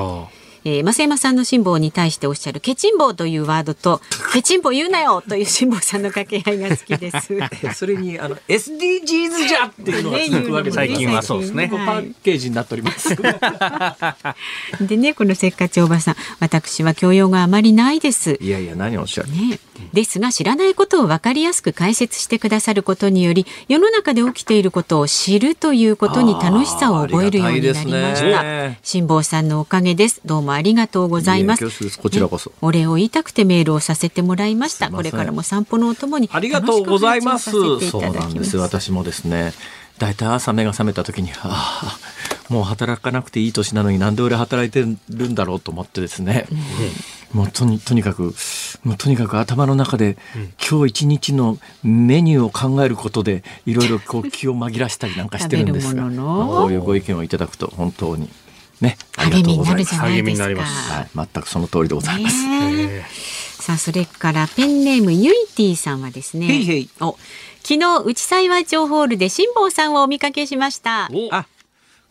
[0.69, 4.01] えー、増山さんの辛抱に対しておっしゃるケチンボウというワードと
[4.33, 7.33] ケチンボウ言うなよという辛抱さんの掛け合いが好きです。
[7.73, 11.67] それにあの SDGs じゃっていうのが続くわけ最近はそうですね。
[11.69, 13.15] ここパッケージになっております。
[14.81, 16.15] でねこのせっかちおばさん。
[16.39, 18.37] 私は教養があまりないです。
[18.39, 19.29] いやいや何をおっしゃる。
[19.31, 19.59] ね、
[19.93, 28.43] ですが知らないことを分かりやすく解説してくださることにより世の中で起きていることを知るということに楽しさを覚えるようになりました。
[28.43, 28.79] ね。
[28.83, 30.21] 辛坊さんのおかげです。
[30.25, 31.97] どうもありがとうございます。
[31.99, 34.91] こちらこそねお礼を言いたくてメールをさせてもらいました。
[34.91, 37.51] これからも散歩のお供にありがとうございます。
[37.51, 38.57] そうなんです。
[38.57, 39.53] 私もですね、
[39.99, 41.97] 大体朝目が覚めた時に、ああ、
[42.53, 46.45] もう働かなくていい年なのになんで俺働いてるんだろうと思ってですね、
[47.31, 48.33] もうとにとにかく、
[48.83, 50.17] もうとにかく頭の中で、
[50.69, 58.29] 今日一日のメニューを考えることで、いろいろこう気を紛らしたりなんかしてるんですが、こういうご意見をいただくと本当に
[58.81, 58.97] ね。
[59.17, 60.45] 励みになるじゃないですか。
[60.45, 62.47] はい、全くその通りでございます。
[62.47, 63.05] ね
[63.59, 66.47] さあそれからペンネームゆいティさんはですね。
[66.47, 66.89] へいへい。
[67.01, 67.17] お
[67.61, 71.05] 昨日内幸町ホールで辛坊さんをお見かけしました。
[71.05, 71.29] あ、ね。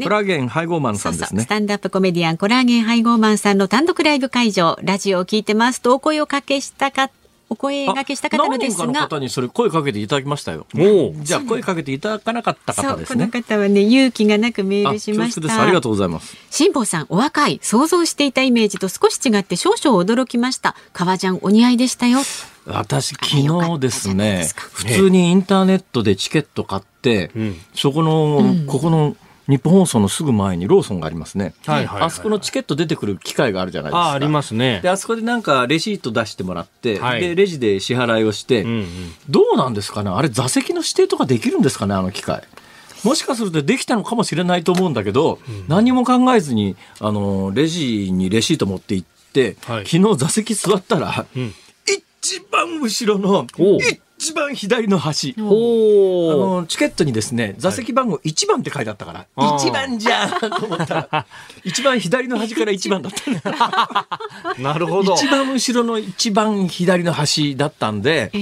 [0.01, 1.43] コラーゲン配合マンさんですね。
[1.43, 1.49] ス。
[1.49, 7.11] タンダップコメディアンコラーゲン配合マンさんの単独ライブ会場、ラジオを聞いてますとお声をかけしたか、
[7.51, 10.67] お声がけした方のですあ何人かのが、方にそれ声かけていただきましたよ。
[10.75, 13.29] おじゃあ声かけていただかなかった方ですね。
[13.29, 15.61] この方はね、勇気がなくメーあルしまし恐縮です。
[15.61, 15.81] ありたが。
[15.81, 16.37] とうございます。
[16.51, 20.75] 辛坊さん、お若い、想像していたイメージと少し違って少々驚きました。
[20.93, 22.21] 革ジャンお似合いでしたよ。
[22.67, 29.17] 私昨日ですね普通にインターネットでチケット買って、んそこの、ここの
[29.49, 34.01] 日本放送のすぐ前にローソンがありますね、はいはいはいあそこのチケット出てくる機会があるじゃないですか。
[34.11, 34.81] あありますね。
[34.83, 37.21] であそこでなんかレシート出してもらって、はい。
[37.21, 38.87] でレジで支払いをして、うんうん。
[39.29, 40.11] どうなんですかね？
[40.11, 41.95] あれ座席の指定とかできるんですかね？
[41.95, 42.43] あの機械。
[43.05, 49.87] もしかするとできたのかもしれないと思うんだけど、何も考えずにあのレジにレシート持って行って、はい。
[49.87, 51.55] 昨日座席座ったら、ん。
[52.21, 53.79] 一番後ろのおう
[54.21, 55.35] 一番左の端。
[55.39, 61.27] あのチケットにですね座席番号1番って書いてあったから、あー一番じゃんと思ったら
[61.65, 63.41] 一番左の端から1番だったね
[64.59, 68.33] なるほど一番後ろの一番左の端だったんで、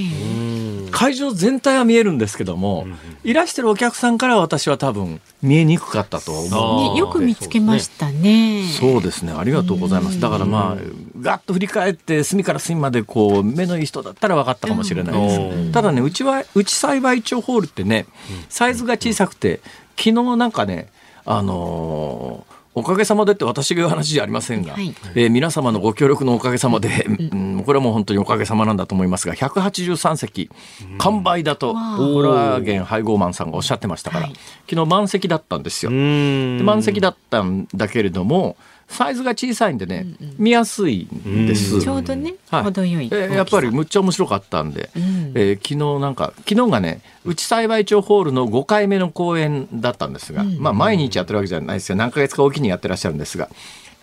[0.91, 2.87] 会場全体は見えるんですけども、
[3.23, 6.95] いらしてるお客さんからは私は多分見えにくかったと思う。
[6.95, 8.65] ね、よく見つけましたね。
[8.81, 9.33] そうですね。
[9.37, 10.19] ありがとうございます。
[10.21, 10.83] だからまあ、
[11.21, 15.41] ガッと振り返って、隅から隅までこう、目のいい人だったら分かったかもしれないです。
[15.41, 18.07] うんただね、うちは、うち幸い町ホールってね、
[18.49, 19.61] サイズが小さくて、
[19.97, 20.89] 昨日なんかね、
[21.25, 24.95] あのーおかげさまでって私が言う話じゃありませんが、はい。
[25.15, 27.63] えー皆様のご協力のおかげさまで、うん。
[27.65, 30.51] これはもう本当におかげさまなんだと思いますが183席
[30.99, 31.79] 完売だと、コ
[32.21, 34.35] ラーゲン配合マンさんがおっしゃってましたから、はい。
[34.69, 35.91] 昨日満席だったんですよ。
[35.91, 40.07] 満席だったんだけれどもサイズが小さいんでね、
[40.39, 41.81] 見やすいんです。
[41.81, 42.63] ちょうどね、はい。
[42.63, 43.17] 程よい大きさ。
[43.17, 45.33] えーやっぱりむっちゃ面白かったんで、ん。
[45.35, 51.97] えー昨日なんか昨日がね内幸町ホールの5回目の公演だったんですが、まあ毎日やってるわけじゃないですよ。
[51.97, 53.49] 何ヶ月かおきにやってらっしゃるんですが。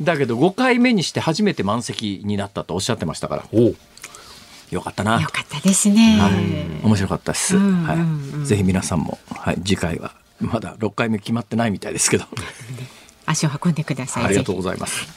[0.02, 3.46] だけど5回目にして初めて満席になったとおっしゃってましたから。
[3.54, 3.74] お
[4.72, 5.22] よかったな。
[5.22, 6.18] よかったですね。
[6.20, 8.38] はい、面白かったです、うんうんうん。
[8.38, 12.26] はい、ぜひ皆さんも、はい、次回はまだ6回目決まってないみたいですけど
[13.26, 14.24] 足を運んでください。
[14.26, 15.08] ありがとうございます。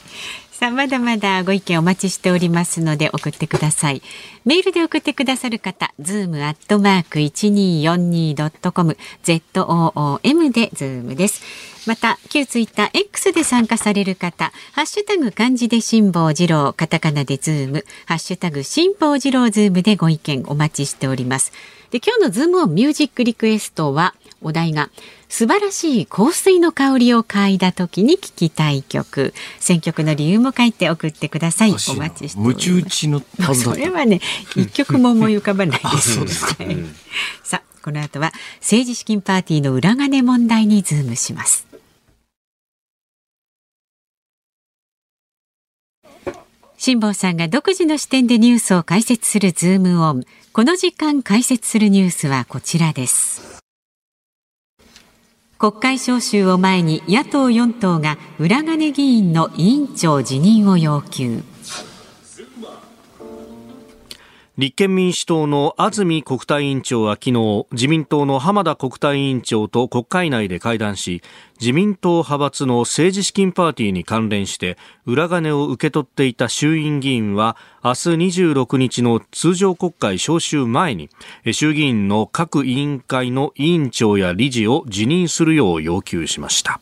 [0.57, 4.01] さあ、まだまだご意見お待ちしておりますので送ってください。
[4.47, 11.43] メールで送ってくださる方、ズームアットマーク 1242.com、ZOOM でズームです。
[11.87, 21.53] また、旧ツイッター X で参加される方、ハッシュタグ漢字で辛坊治郎、カタカナでズーム、ハッシュタグ辛坊治郎ズームでご意見お待ちしております。
[21.91, 24.15] で、今日のズームオンミュージックリクエストは、
[24.47, 24.91] お題が
[25.29, 29.35] 素晴らしい香水の香りを嗅いだ時に聴きたい曲。
[29.59, 31.71] 選曲の理由も書いて送ってください。
[31.71, 31.83] お待
[32.15, 33.09] ちしております。
[33.09, 34.21] のそれはね
[34.55, 36.63] 一曲も思い浮かばないですそうですか。
[36.63, 36.77] はい
[37.43, 41.67] さあこの後は政治資金パーティーの裏金問題にズームします。
[46.79, 50.25] 辛坊さんが独自の視点でニュースを解説するズームオン。
[50.53, 53.56] この時間解説するニュースはこちらです
[55.59, 61.43] 国会召集を前に野党4党が裏金議員の委員長辞任を要求。
[64.59, 71.23] 立憲民主党の安住国対委員長は昨日自民党の浜田国対委員長と国会内で会談し
[71.61, 77.95] 自民党派閥の政治資金パーティーに関連して裏金を受け取っていた衆院議員は明日
[78.55, 81.11] 26日の通常国会召集前に
[81.53, 86.81] 衆議院の各委員会の委員長や理事を辞任するよう要求しました。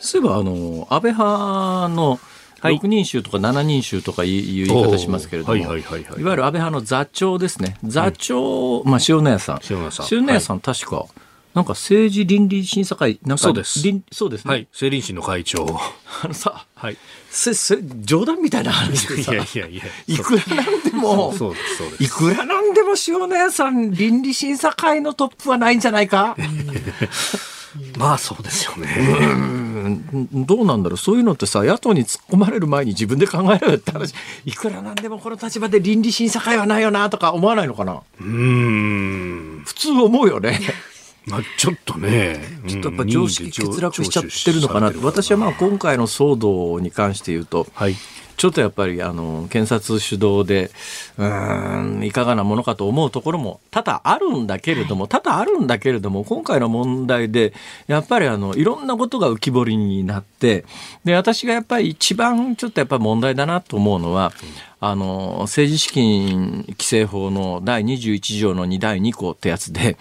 [0.00, 2.20] そういえばあの安倍派の
[2.60, 2.78] はい。
[2.78, 5.64] 6人衆とか7人衆とかいう言い方しますけれども、はい。
[5.64, 5.82] はい。
[5.82, 6.04] はい。
[6.04, 6.20] はい。
[6.20, 6.24] い。
[6.24, 7.76] わゆる安倍派の座長ですね。
[7.84, 9.60] 座長、まあ塩谷さん。
[9.70, 10.06] 塩谷さん。
[10.10, 11.06] 塩谷さん、確か
[11.54, 13.82] なんか政治倫理審査会なんかそうです。
[13.82, 14.68] 倫そうですね、はい。
[14.70, 15.66] 政倫審の会長
[16.22, 16.96] あのさはい。
[17.30, 19.82] そそれ冗談みたいな話でさいやいやいや。
[20.06, 22.04] いくらなんでもそうですそうです。
[22.04, 26.36] いくらなんでも塩谷さん倫理審査会のトップはないんじゃないか？
[27.96, 28.88] まあそうですよね。
[28.98, 30.46] うん。
[30.46, 30.96] どうなんだろう。
[30.96, 34.14] そういうのってさ野党に突っ込まれる前に自分で考えろよって話。
[34.44, 38.02] いくらなんでもこの立場で倫理審査会はないよなとか思わないのかな？
[38.20, 39.62] うーん。
[39.64, 40.60] 普通思うよね。
[41.26, 42.40] まあちょっとね。
[42.66, 44.92] ちょっとやっぱ常識欠落しちゃってるのかな。
[45.02, 47.94] 私はまあ今回の騒動に関して言うとはい
[48.38, 50.70] ちょっとやっぱりあの検察主導で
[51.18, 57.52] うーんいかがなものかと思うところも多々あるんだけれども、多々あるんだけれども今回の問題で
[57.88, 60.64] やっぱりあのいろんなことが浮き彫りになって
[61.04, 64.32] で私がやっぱり一番ちょっとやっぱり問題だなと思うのは、
[64.80, 69.96] あの政治資金規正法の第21条の2第2項ってやつで、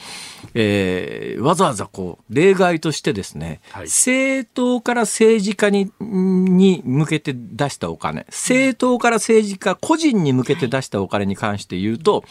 [0.54, 3.86] えーわざわざこう例外としてですね、はい。
[3.86, 8.26] 政党から政治家にに向けて出したお金。
[8.30, 12.24] 政党から政治家個人に向けて出したお金に関して言うと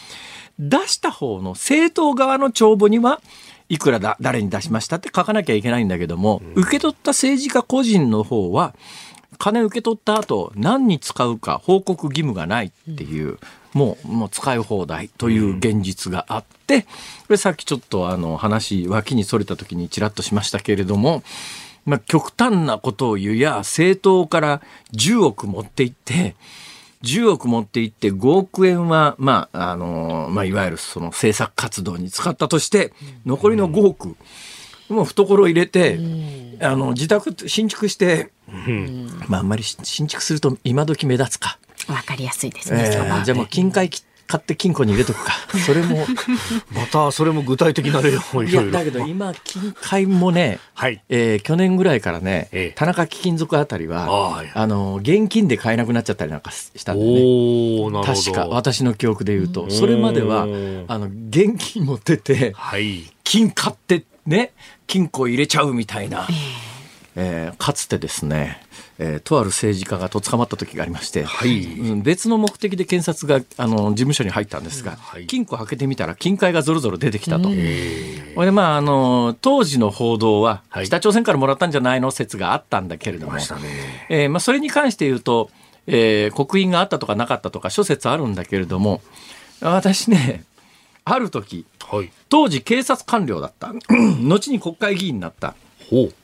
[0.59, 3.21] 出した方の政党側の帳簿には
[3.69, 8.75] いくらだ誰に出しましたって書かなきゃいけないんだけども、受け取った政治家個人の方は
[9.39, 13.39] 金受け取った後何に使うか報告義務がないっていう、
[13.73, 16.89] もうもう使い放題という現実があって、こ
[17.31, 21.23] れさっきちょっとあの話脇にそれた時にちらっとしましたけれども、
[21.85, 26.35] まあ、極端なことを言うや政党から10億持っていって
[27.03, 32.93] 10億持っていって5億円は、まああのまあ、いわゆるその政策活動に使ったとして
[33.25, 34.17] 残りの5億、
[34.89, 35.99] もう懐入れて、
[36.61, 38.31] あの自宅新築して、
[39.29, 42.85] まあ、あんまり新築すると今時目立つか、わかりやすいですね。
[42.87, 43.91] えーじゃあもう金塊
[44.29, 45.33] 買って金庫に入れとくか。
[45.65, 46.05] それも
[46.75, 51.01] またそれも具体的な例をいろいろいやだけど今金塊もね、はい。
[51.09, 52.73] えー去年ぐらいからね、ええ。
[52.77, 58.05] 田中貴金属あたりはああはいあの現金で買えなくなっちゃったりなんかしたんでね。
[58.05, 59.71] 確か私の記憶で言うと。
[59.71, 63.05] それまではうんあの現金持っててはい。
[63.23, 64.53] 金買ってね
[64.87, 66.27] 金庫入れちゃうみたいな、
[67.15, 68.61] えーかつてですね、
[68.99, 71.65] えーとある政治家がと捕まった時がありまして、はい。
[71.65, 75.27] うん別の目的で検察があの事務所に入ったんですが、はい。
[75.27, 77.49] 金庫開けてみたら金塊がぞろぞろ出てきたと。
[77.49, 80.87] これでまああの当時の報道ははい。
[80.87, 82.11] 北朝鮮からもらったんじゃないの？
[82.11, 83.63] 説があったんだけれども、ましたね。
[84.11, 85.51] えーまあ、それに関して言うと、
[85.87, 89.01] えー刻印があったとかなかったとか諸説あるんだけれども
[89.61, 90.45] 私ね
[91.05, 92.11] ある時はい。
[92.29, 93.73] 当時警察官僚だった。
[94.21, 95.55] 後に国会議員になった。
[95.91, 96.15] ほう。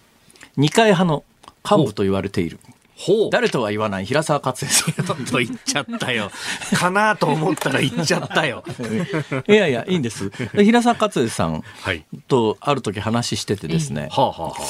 [0.56, 1.24] 二階派の
[1.68, 2.58] 幹部と言われている。
[2.96, 3.30] ほう。
[3.30, 4.06] 誰とは言わない。
[4.06, 6.30] 平沢勝恵さんと言っちゃったよ。
[6.74, 8.64] かなと思ったら言っちゃったよ。
[9.48, 10.30] いやいやいいんです。
[10.52, 12.04] で平沢勝恵さんはい。
[12.28, 14.62] とある時話しててですね、はあはあはあ。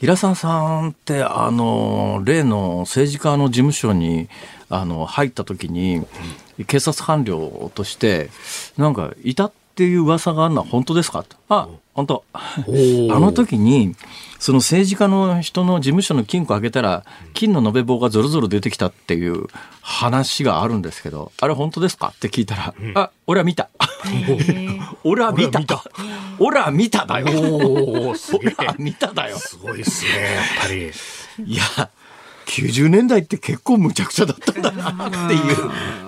[0.00, 4.28] 平沢さんってあの例の政治家の事務所に
[4.68, 6.04] あの入った時に
[6.66, 8.30] 警察官僚として
[8.76, 11.22] なんかいたっていう噂があるのは本当ですか？
[11.22, 12.24] とあ本当。
[12.32, 13.18] あー。
[13.18, 13.94] の時に
[14.38, 19.46] その政治家の人の事務所の金庫開けたら金の延べ棒がゾロゾロ出てきたっていう
[19.80, 22.12] 話があるんですけどあれ本当ですか？
[22.14, 23.68] って聞いたら、あ俺は見た。
[25.04, 25.84] 俺は見た。
[26.38, 27.26] 俺は見ただよ。
[27.30, 29.38] 俺は見ただよ。
[29.38, 30.90] すごいですねやっぱり。
[31.46, 31.62] いや、
[32.46, 35.56] 90年代って結構むちゃくちゃだったんだなっていう。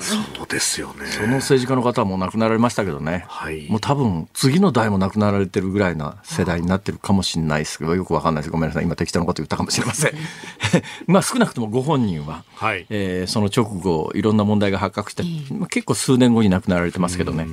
[0.00, 3.24] そうですよねその政治家の方はもう亡くなられましたけどね。
[3.28, 8.50] はいもう多分次の代も亡くなられてるぐらいな世代になってるかもしれないですけど、よくわかんないです。
[8.50, 8.84] ごめんなさい。
[8.84, 10.12] 今適当なこと言ったかもしれません。
[11.06, 17.46] まあ少なくともご本人は、はいえーその直後いろんな問題が発覚して、まあ結構数年後に亡くなられてますけどね。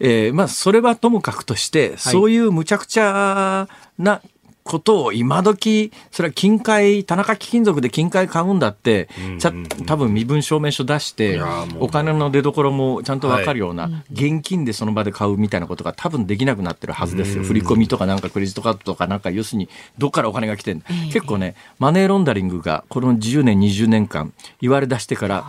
[0.00, 4.20] えーまあそれはともかくとして、そういうむちゃくちゃな
[4.64, 9.52] ことを今時それは金塊田中貴金属で金塊買うんだって、ちゃ
[9.86, 11.40] 多分身分証明書出して
[11.80, 25.44] お金の出所もちゃんと分かるような、現金でその場で買うみたいなことが多分できなくなってるはずですよ、振り込みとかなんかクレジットカードとかなんか要するにどっからお金が来てんの、結構ねマネーロンダリングがこの10年20年間言われ出してから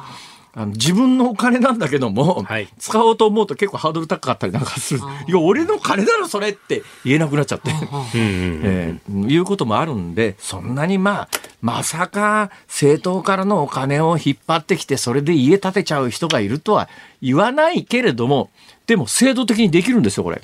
[0.55, 4.99] あの自分のお金なんだけども、はい使おうと思うと結構ハードル高かったりなんかする。
[5.27, 7.71] いや、俺の金だろ、それって言えなくなっちゃって。
[8.15, 11.29] えーいうこともあるんで、そんなにまあ、
[11.61, 16.87] まさか政党からのお金を引っ張ってきて、それで家建てちゃう人がいるとは
[17.21, 18.51] 言わないけれども、
[18.85, 20.41] でも制度的にできるんですよ、これ。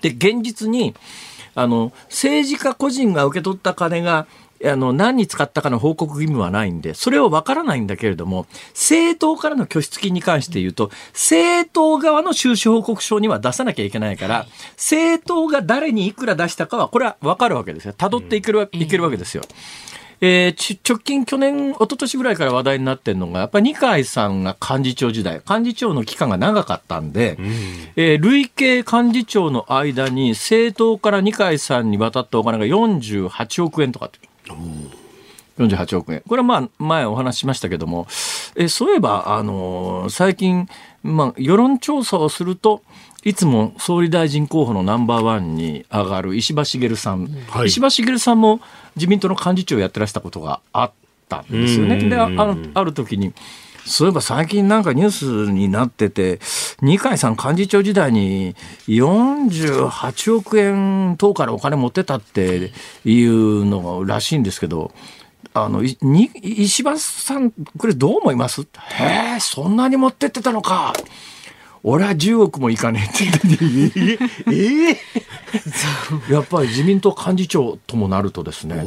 [0.00, 0.94] で、現実に、
[1.54, 4.26] あの、政治家個人が受け取った金が、
[4.64, 17.94] あの、何に使ったかの報告義務はないんで、それをわからないんだけれども、政党からの拠出金に関して言うと、政党側の収支報告書には出さなきゃいけないから、政党が誰にいくら出したかは、これはわかるわけですよ。
[17.96, 19.42] 辿っていけるわいけるわけですよ。
[20.20, 27.36] えーち直近去年、一昨年ぐらいから話題になってるのが、やっぱり二階さんが幹事長時代、幹事長の期間が長かったんで、
[27.94, 34.27] えー累計幹事長の間に政党から二階さんに渡ったお金が48億円とかって。
[35.58, 36.22] 48億円。
[36.28, 38.06] これはまあ前お話ししましたけども、
[38.56, 40.68] えそういえば、あのー最近、
[41.02, 42.82] まあ世論調査をすると、
[43.24, 48.60] いつも総理大臣候補のナンバーワンに上がる石破茂さん、はい石破茂さんも
[48.96, 50.92] 自民党の幹事長をやってらしたことがあっ
[51.28, 52.08] ったんですよね。
[52.08, 53.34] で、あのある時に、
[53.88, 55.10] そういえば最近なんかニュー
[55.46, 56.40] スになってて、
[56.82, 58.54] 二階さん幹事長時代に
[58.86, 62.70] 48億円等からお金持ってたって
[63.04, 64.92] いうのらしいんですけど、
[65.54, 70.92] あの、に石破さん、これどう思いますへえ、そんなに持ってってたのか。
[71.90, 74.18] 俺は10億もいかねえってえー、
[74.90, 78.84] えー、やっぱり自民党幹事長ともなるとですね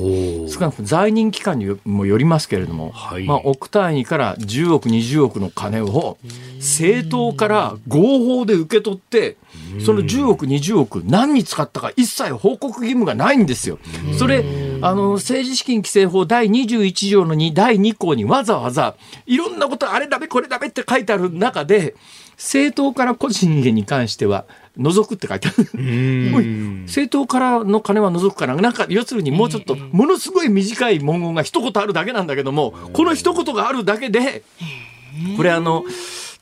[0.47, 6.19] 少なくとも在任期間にもよりますけれども、はい、まあ、億単位から10億20億の金を
[6.57, 9.37] 政党から合法で受け取って
[9.83, 13.79] その10億20億何に使ったか一切報告義務がないんですよ。
[14.17, 14.45] それ
[14.83, 18.95] あの政治資金規正法第21条の2第2項にわざわざ
[19.25, 21.95] いろんなことあれダメこれダメって書いてある中で
[22.41, 25.69] 政党から個人に関しては除くって書いてある。
[26.87, 34.41] 政党からの金は除くから、なんか要するにもうちょっと、ものすごい短い文言が一言あるだけなんだけども、この一言があるだけで、
[35.37, 35.85] これあの、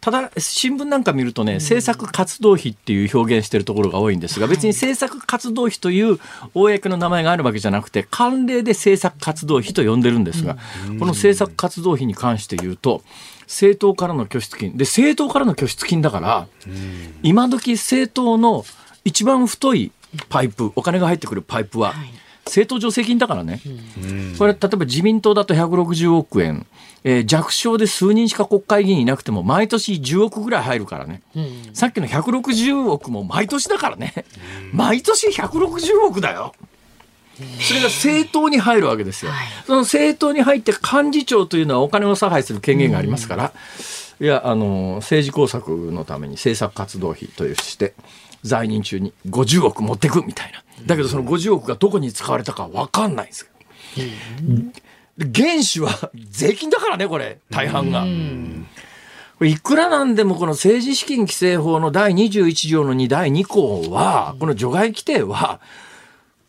[0.02, 6.20] ただ新聞なんか見るとね政策活動費っていう表現してるところが多いんですが別に政策活動費という
[6.54, 13.04] 公の名前があるわけじゃなくて慣例で政策活動費と呼んでるんですがこの政策活動費に関して言うと
[13.50, 14.78] 政党からの拠出金。
[14.78, 16.48] で政党からの拠出金だから
[17.24, 18.64] 今時政党の
[19.04, 19.92] 一番太い
[20.30, 21.94] パイプお金が入ってくるパイプは、
[22.46, 23.62] 政党助成金だからね、
[24.38, 26.68] これ例えば自民党だと160億円、
[27.04, 31.22] えー、弱小で数人しか国会議員いなくても毎年10億ぐらい入るからね、
[31.74, 34.14] さっきの160億も毎年だからね、
[34.74, 36.54] 毎年160億だよ。
[37.62, 39.32] それが政党に入るわけですよ。
[39.66, 43.54] その政党に入って幹事長というのはお金を差配する権限がありますから、
[44.22, 47.94] いや、あの、政治工作のために政策活動費として、
[48.44, 50.64] 在任中に50億持ってくみたいな。
[50.86, 53.48] だけどその50億がどこに使われたか分かんないんですよ。
[55.34, 55.90] 原資は
[56.30, 58.06] 税金だからね、これ、大半が。
[59.42, 65.62] いくらなんでもこの政治資金規正法の第21条の2第2項は、この除外規定は、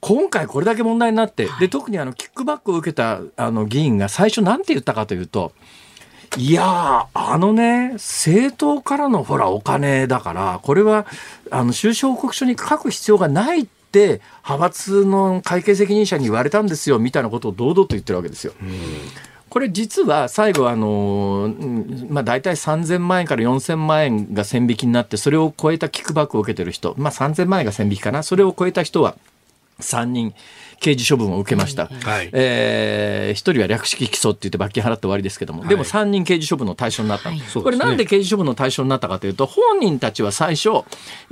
[0.00, 5.52] 今回これだけ問題になって、で、特にあの、キックバックを受けたあの議員が最初なんて言ったかというと、
[6.36, 11.06] いやあのね、政党からのほら、お金だから、これは、
[11.50, 18.52] あの、収支報告書に書く必要がないって、派閥の会計責任者に言われたんですよ、みたいなことを堂々と言ってるわけですよ。
[19.50, 21.52] これ実は最後あの、
[22.08, 29.16] まあ、大体3000万円から4000万円が線引きになってそれを超えたキックバックを受けてる人、まあ、3000万円が線引きかなそれを超えた人は
[29.80, 30.34] 3人
[30.80, 31.86] 刑事処分を受けました。
[31.86, 40.70] はい、えー、1人は略式起訴って言って罰金払って終わりですけども、でも3人刑事処分の対象になった、はい、これなんで刑事処分の対象になったかというと、本人たちは最初、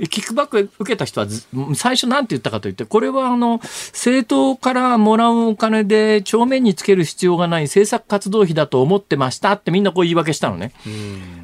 [0.09, 1.27] キックバック受けた人は
[1.75, 10.73] 最初なんて言ったかといって、これはあの、政党からもらうお金で帳面につける必要がない政策活動費だと思ってましたってみんなこう言い訳したのね。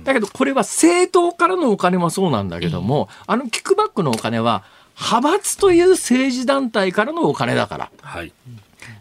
[0.03, 4.63] だけどこれは政党からのお金もそうなんだけども、あのキックバックのお金は、
[4.99, 7.91] 派閥という政治団体からのお金だから。
[8.01, 8.31] はい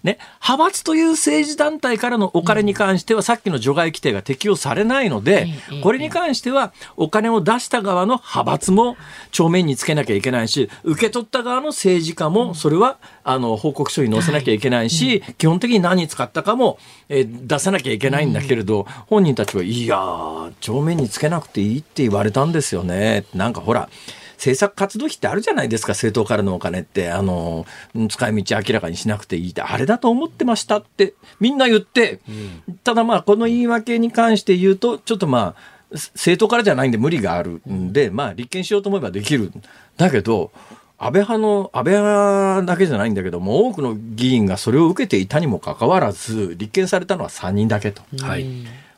[0.05, 5.49] ね、派閥という政治団体からのお金に関しては、さっきの除外規定が適用されないので、
[5.83, 8.97] これに関しては、お金を出した側の派閥も
[9.31, 16.79] 帳面につけなきゃいけないし、受け取った側の政治家も、それは、あの、報告書に載せなきゃいけないし、基本的に何に使ったかも、
[17.09, 23.25] え出さなきゃいけないんだけれど、本人たちは、いやー、帳面につけなくていいって言われたんですよね。
[23.35, 23.89] なんかほら、
[24.35, 27.67] 政策活動費ってあるじゃないですか、政党からのお金って、あの、
[28.09, 32.21] 使い道明らかにしなくていいって、あれだと思ってましたって、みんな言って、
[32.69, 39.53] うん、ただまあ、この言い訳に関して言うと、ちょっとまあ、政党からじゃないんで無理があるんで、まあ、立憲しようと思えばできる。
[39.97, 40.51] だけど、
[40.99, 48.03] 安倍派の、安倍派だけじゃないんだけども、多くの議員がそれを受けていたにもかかわらず、立憲されたのは3人だけと。
[48.21, 48.47] はい。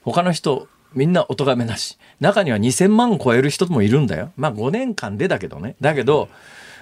[0.03, 1.99] 他の人、みんなお咎めなし。
[2.20, 4.32] 中には2000万超える人もいるんだよ。
[4.37, 5.76] まあ5年間でだけどね。
[5.80, 6.28] だけど、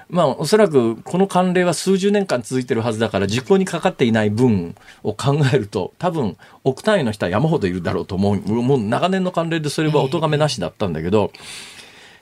[0.09, 8.41] まあおそらくこの慣例は数十年間続いてるはずだから実行にかかっていない分を考えると多分億単位の人は山ほどいるだろうと思う。
[8.63, 11.33] もう長年の慣例でそれはお咎めなしだったんだけど、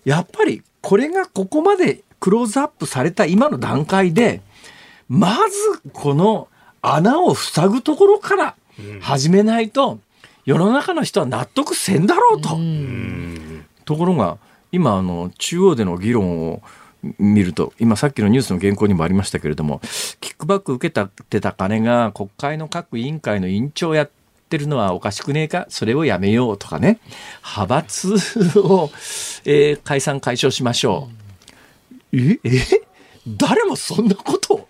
[0.04, 4.42] やっぱりこれがここまでクローズアップされた今の段階で、
[5.08, 6.48] まずこの
[6.80, 8.54] 穴を塞ぐところから
[9.00, 9.98] 始めないと、
[10.44, 12.58] 世の中の人は納得せんだろうと。
[13.84, 14.38] ところが
[14.72, 16.62] 今あの中央での議論を
[17.18, 19.80] 見ると今さっきのニュースの原稿にもありましたけれども
[20.20, 24.10] キックバック受けたてた金が国会の各委員会の委員長やっ
[24.48, 25.66] てるのはおかしくねえか？
[25.68, 27.00] それをやめようとかね。
[27.44, 28.14] 派閥
[28.58, 28.90] を、
[29.44, 31.08] えー、解散解消しましょ
[32.12, 32.16] う。
[32.16, 32.38] え？
[32.44, 32.82] え？
[33.26, 34.68] 誰もそんなことを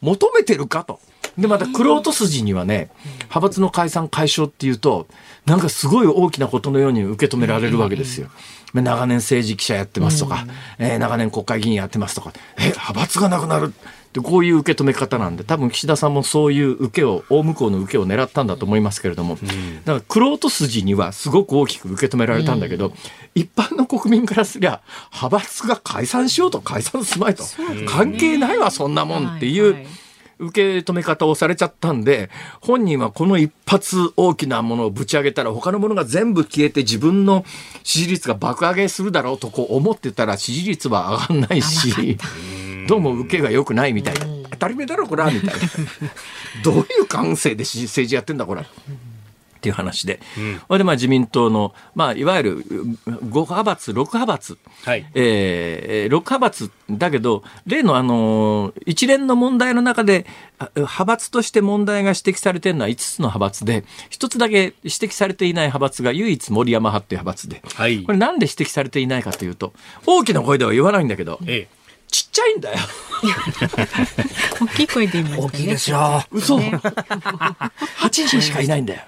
[0.00, 1.00] 求めてるかと。
[1.38, 5.06] で、また、クロート筋にはね、派閥の解散解消っていうと、
[5.46, 8.28] なんかすごい大きなことのように受け止められるわけですよ。
[8.74, 10.46] 長年政治記者やってますとか、
[10.78, 19.36] えー長年国会議員やってますとか、え、派閥がなくなるってこういう受け止め方なんで、多分岸田さんもそういう受けを、大向こうの受けを狙ったんだと思いますけれども、
[19.84, 22.92] だから、クロート筋にはすごく大きく受け止められたんだけど、
[23.34, 24.80] 一般の国民からすりゃ、
[25.12, 27.44] 派閥が解散しようと解散すまいと、
[27.86, 30.01] 関係ないわ、そんなもんっていう、はいはい
[30.42, 32.30] 受け止め方をされちゃったんで、
[32.60, 37.44] 本人はこの一発大きなものをぶち上げたら他のものが全部消えて自分の
[37.84, 42.18] 支持率が爆上げするだろうとこう思ってたら支持率は上がんないし、
[42.88, 44.26] どうも受けが良くないみたいな。
[44.50, 45.60] 当たり前だろ、これは、みたいな。
[46.62, 48.64] どういう感性で政治やってんだ、これ。
[49.62, 50.18] っていう話で。
[50.66, 54.58] これでまあ自民党の、まあいわゆる5派閥、6派閥。
[54.84, 60.26] はいえー、6派閥だけど、例のあの、一連の問題の中で、
[60.58, 69.72] あ派閥として問題が指摘されてるのは5つの派閥で、1つだけ指摘されていない派閥が唯一森山派っていう派閥で、はいこれなんで指摘されていないかというと、
[70.06, 71.82] 大きな声では言わないんだけど、ええ。
[72.12, 72.78] ちっちゃいんだよ。
[74.60, 75.46] 大きい声で言いましたね。
[75.46, 76.22] 大きいですよ。
[76.30, 79.00] 嘘 ?8 人しかいないんだよ。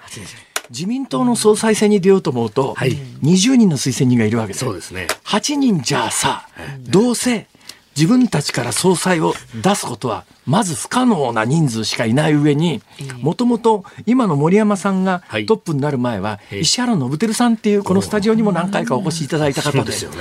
[0.69, 2.91] 自民党の総裁選に出ようと思うと、はい。
[3.23, 4.59] 20人の推薦人がいるわけで。
[4.59, 5.07] そうですね。
[5.25, 6.47] 8人じゃあさ、
[6.79, 7.47] どうせ
[7.95, 12.81] 自分たちから総裁を出すことは、まず不可能な人数しかいない上に、
[13.21, 15.45] もともと今の森山さんがはい。
[15.45, 16.59] トップになる前は、ええ。
[16.59, 20.17] 石原伸晃さんっていうこのスタジオにも何回かお越しいただいた方で、ですよね。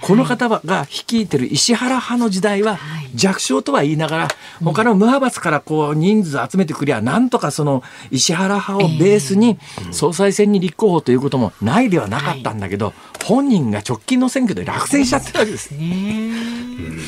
[0.00, 2.78] この方が率いてる石原派の時代は
[3.14, 4.28] 弱小とは言いながら、
[4.64, 9.58] 他の無派閥からこう人数集めてくりゃ、なんとかその石原派をベースに
[9.92, 12.92] 総裁選に立候補ということもないではなかったんだけど、
[13.24, 15.70] 本人が直近の選挙で落選しちゃってるわけです。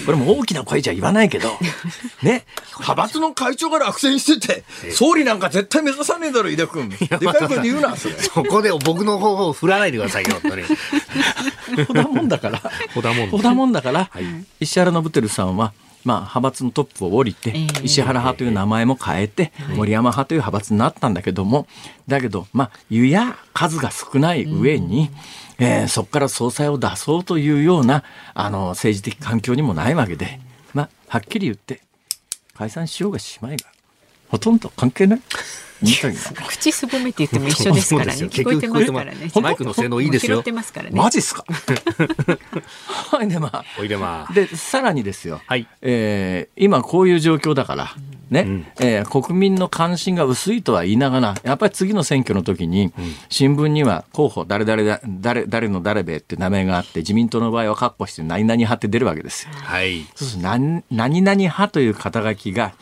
[0.07, 1.49] これも大きな声じゃ言わないけど、
[2.23, 2.45] ね、
[2.79, 6.89] 派閥の会長が落選してて、総理なんか絶対目指さねえだろ、井田君。
[6.89, 8.15] でかい声で言うな、それ。
[8.15, 10.63] そこで僕の方を振らないでくださいよ、本当に。
[11.87, 12.63] ほだもんだから。
[12.95, 14.11] ほだもんほだもんだから、
[14.61, 15.73] 石原伸晃さんは、
[16.05, 21.67] まあ、派閥のトップを降りて、ええ石原派という名前も変えて、森山派という派閥になったんだけども、
[22.09, 25.11] だけど、まあ、湯や数が少ない上に、
[25.59, 28.03] えーそこから総裁を出そうというような、
[28.33, 30.41] あの、政治的環境にもないわけで、
[30.73, 31.83] まあ、はっきり言って、
[32.61, 33.65] 解散しようがしまいが、
[34.29, 35.21] ほとんど関係ない。
[36.47, 38.25] 口すぼめって言っても一緒ですからね。
[38.27, 39.33] 聞こえてますからね。
[39.41, 40.43] マイクの性能いいですよ。
[40.45, 40.95] 拾っすからね。
[40.95, 41.43] マジっすか？
[43.17, 44.33] はい、で、まあ、おいでまあ。
[44.35, 45.67] で、さらにですよ、はい。
[45.81, 47.95] えー今こういう状況だから、
[48.31, 52.93] ね、えー国民の関心が薄いとは言いながら、やっぱり次の選挙の時に、
[53.29, 59.53] 新聞には候補、誰々だ、誰、誰の誰べって名前があって、自民党の場合は括弧して何々派って出るわけですよ。
[59.55, 60.05] はい。
[60.15, 62.73] そうすると何何々派という肩書きが、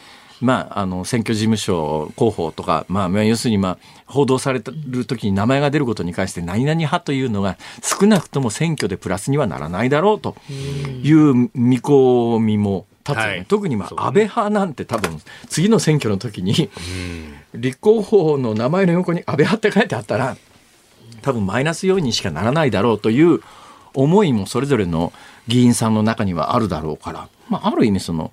[0.41, 10.37] まあ、あの選挙事務所広報とか、まあ、まあ要するに、まあ、報道されてる時に名前が出ることに関して何々派というのが少なくとも選挙でプラスにはならないだろうと
[11.03, 13.47] いう見込みも立つよね、はい。
[13.47, 16.71] 特にまあ安倍派なんて多分次の選挙の時に
[17.55, 20.37] 立候補の名前の横に安倍派って書いてあったら
[21.23, 23.41] 多分マイナス要因にしかならないだろうという
[23.95, 25.13] 思いもそれぞれの
[25.47, 28.33] 議員さんの中にはあるだろうから、まあ、ある意味その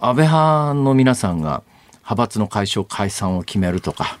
[0.00, 1.62] 安倍派の皆さんが
[2.02, 4.18] 派閥の解消解散を決めるとか、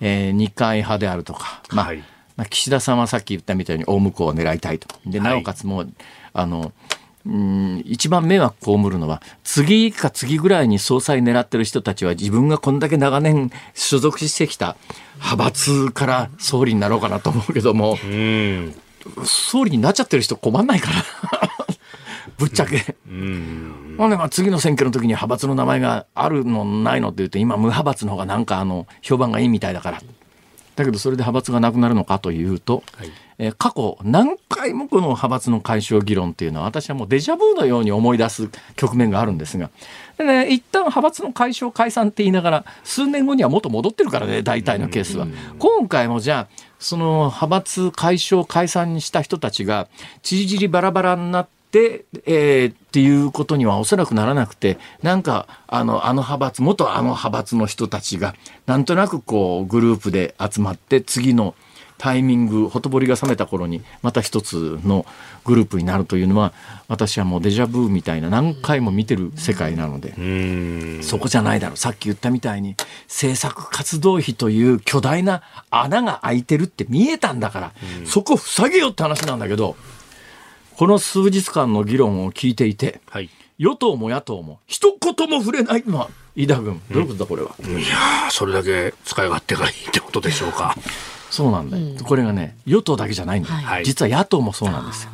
[0.00, 2.04] えー二階派であるとか、まあはい。
[2.36, 4.88] まあ、岸田さんはさっき言ったみたいに大向こうを狙いたいと。
[5.06, 5.30] ではい。
[5.30, 5.92] なおかつもう
[6.32, 6.72] あの
[7.24, 14.76] うん一番迷惑被るのは次か次ぐらいに総裁狙ってる人たちは自分がこんだけ長年所属してきた
[15.16, 18.74] 派閥から総理になろうかなと思うけども、うん。
[19.24, 20.96] 総理になっちゃってる人困んないから
[22.38, 22.96] ぶっちゃけ。
[23.08, 23.94] うん。
[23.98, 30.02] ほんでまあ次の選挙の時に派閥の名前があるのないのって言うと今無派閥の方がなんかあの評判がいいみたいだから
[30.76, 33.10] だけどそれで派閥がなくなるのかというと、はい。
[33.38, 39.70] えー過去何回もこの派閥の解消議論っていうのは私はもうデジャブのように思い出す局面があるんですが。
[40.16, 45.26] で、ね、一旦派閥の解消解散って言いながら数年後には元戻ってるからね大体のケースは。
[45.58, 49.88] 今回もじゃあその派閥解消解散にした人たちが
[50.22, 58.34] ちりぢりバラバラになってえーっていうことにはおそらくならなくてなんかあのあの派閥元あの派閥の人たちが
[58.66, 61.54] なんとなくこうグループで集まって次の
[62.02, 65.06] タイミングほとぼりが冷めた頃にまた一つの
[65.44, 66.52] グループになるというのは
[66.88, 70.12] 私はもうデジャブみたいな何回も見てる世界なので。
[70.18, 71.02] うん。
[71.02, 71.76] そこじゃないだろう。
[71.76, 72.74] さっき言ったみたいに、
[73.06, 77.72] 政策活動費という巨大な穴が開いてるって見えたんだから、
[78.04, 79.76] そこ塞げよって話なんだけど、
[80.76, 83.30] この数日間の議論を聞いていて、はい。
[83.58, 90.74] 与党も野党も一言も触れないのは、飯田君どういうことだこれは、いやーそれだけ使い勝手がいいってことでしょうか。
[91.30, 93.84] そうなんだよ、これがね与党だけじゃないんだよ、はい。
[93.84, 95.10] 実は野党もそうなんですよ。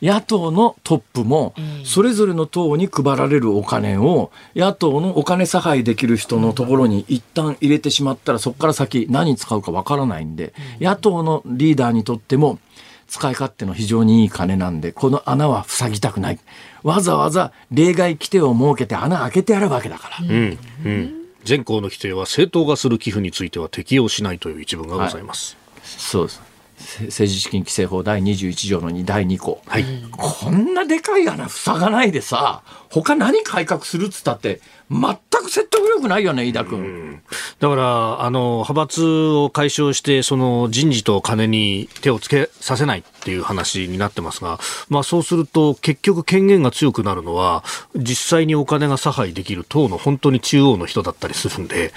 [0.00, 1.54] 野党のトップも
[1.84, 12.60] それぞれの党に配られるお金を野党のお金差配できる人のところに一旦入れてしまったらそこから先何に使うかわからないんで野党のリーダーにとっても
[13.08, 16.38] 使い勝手の非常にいい金なんでこの穴は塞ぎたくない。
[16.82, 21.14] わざわざ例外規定を設けて穴開けてやるわけだから、うんうん。
[21.44, 25.56] 全項の規定は正当化する寄付については適用しないという一文がございます。
[25.82, 26.42] そうです。
[26.42, 26.47] せ
[26.78, 29.84] 政治資金規正法第21条の2第2項、はい。
[30.12, 34.60] こんなでかい穴塞がないでさ、他何改革するっつったって、
[34.90, 37.20] 全く説得力ないよね、飯田君。
[37.60, 44.58] だから、あの、派閥を解消して、その人事と金に手をつけさせないっていう話になってますが、
[44.88, 47.64] まあそうすると結局権限が強くなるのは、
[47.94, 51.92] 実際にお金が差配できる党の本当に中央の人だったりするんで、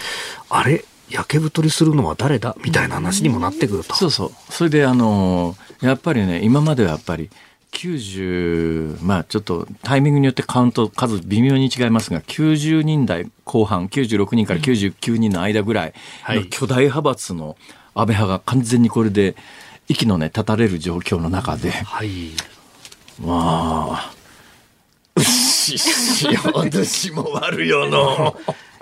[0.49, 0.83] あれ？
[1.11, 2.55] 焼け太りするのは誰だ？
[2.63, 3.95] みたいな話にもなってくると。
[3.95, 4.31] そうそう。
[4.49, 7.31] それで、あのーやっぱりね、今まではやっぱり、
[7.71, 17.57] 90、まあちょっとタイミングによってカウント数微妙に違いますが、90人台後半、96人から99人の間ぐらいはいの巨大派閥の
[17.95, 19.35] 安倍派が完全にこれで、
[19.87, 22.31] 息のね、立たれる状況の中で、はい。
[23.19, 24.13] まあ、
[25.15, 28.37] うっしし、私も悪よの。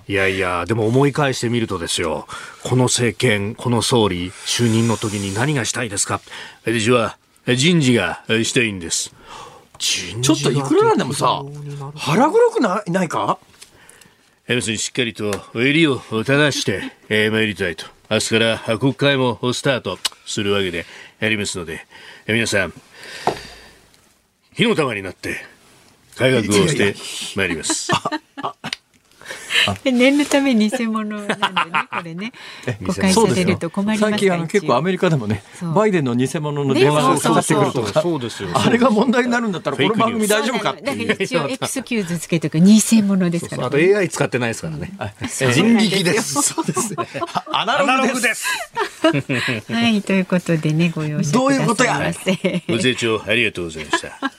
[0.10, 2.28] いやいや、でも思い返してみるとですよ、
[2.64, 6.20] この政権、この総理、就任の時に何がしたいですか？
[6.66, 9.14] 私は人事がしたいんです。
[9.78, 11.44] ちちょっといくらなんでもさ、
[11.96, 13.38] 腹黒くないないか？
[14.48, 17.86] 要するにしっかりと襟を正して、 えー参りたいと。
[18.10, 20.88] 明日から国会もスタートするわけで
[21.22, 21.86] ありますので、
[22.26, 22.74] えー皆さん、
[24.56, 25.46] 火の玉になって
[26.16, 26.96] 改革をして
[27.36, 27.92] まいります。
[29.92, 31.44] 念のため偽物なんでね、
[31.92, 32.34] これね。
[32.82, 35.44] 誤解されると困ります最近あの結構アメリカでもね
[35.76, 38.50] バイデンの偽物の電話がかかってくるとかそうですよ。
[38.54, 40.82] あれが問題になるんだったらこの番組大丈夫かっだ。
[40.82, 42.60] からていう一応エクスキューズつけとく。
[42.60, 43.68] 偽物ですから。
[43.68, 44.92] あと AI 使ってないですからね。
[45.28, 46.42] 人力です。
[46.42, 46.96] そうです
[47.52, 48.48] アナアナログでログです。
[49.66, 49.74] す。
[49.74, 52.00] はい、ということでね、ご容赦どういうことや。
[52.68, 54.39] ご清聴ありがとうございました。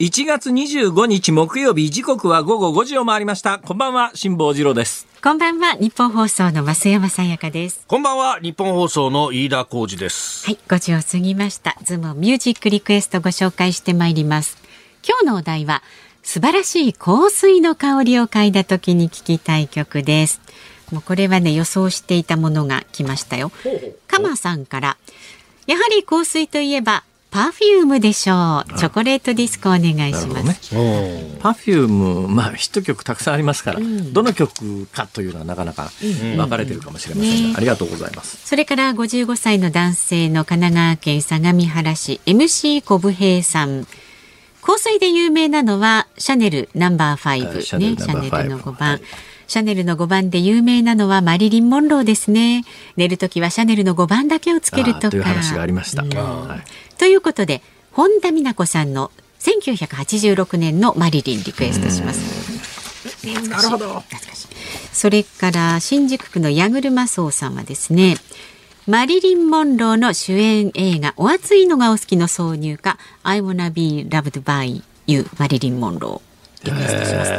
[0.00, 3.58] 1月25日木曜日時刻は午後5時を回りました。
[3.58, 5.06] こんばんは辛坊治郎です。
[5.22, 7.84] こんばんは日本放送の増山さやかです。
[7.86, 10.46] こんばんは日本放送の飯田浩二です。
[10.46, 11.76] はい5時を過ぎました。
[11.82, 14.56] ズームミュージックリクエストご紹介してまいります。
[15.06, 15.82] 今日のお題は
[16.22, 20.40] 素晴らしい香水の香りを嗅いだ時に聞きたい曲です。
[20.92, 23.52] もうこれはね予想していたものが来ましたよ。
[24.08, 24.96] カマさんから
[25.66, 28.78] やはり香水といえば Perfume でしょう。
[28.78, 30.74] チョコレートディスコお願いします、
[31.40, 33.80] Perfume まあヒット曲たくさんありますから、
[34.12, 38.44] どの曲かというのはなかなか分かれてるかもしれませんが、ねありがとうございます。
[38.44, 43.86] それから55歳の男性の神奈川県相模原市 MC 小武平さん。
[44.62, 48.90] 香水で有名なのはシャネルナンバー5はいシャネルね、シャネルの5番。
[48.90, 49.02] はい
[49.50, 52.64] シャネルの5番で有名なのはマリリン・モンローですね。
[52.94, 55.10] 寝るときはシャネルの5番だけをつけるとか。
[55.10, 56.60] という話がありました、うんはい
[56.96, 62.20] ということで、本田美奈子さんの1986年のマリリンリクエストします。
[63.48, 64.04] なるほど。
[64.92, 68.18] それから新宿区の矢車荘さんはですね。
[68.86, 76.29] マリリン・モンローの主演映画「お熱いのがお好き」の挿入歌「I wanna be loved by you」マリリン・モンロー
[76.64, 77.30] リクエストします。
[77.30, 77.36] で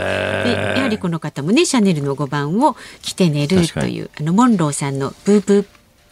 [0.77, 5.65] やはりこの方もねシャネルの5番を着て寝るというあのモンローさんの「ブーブー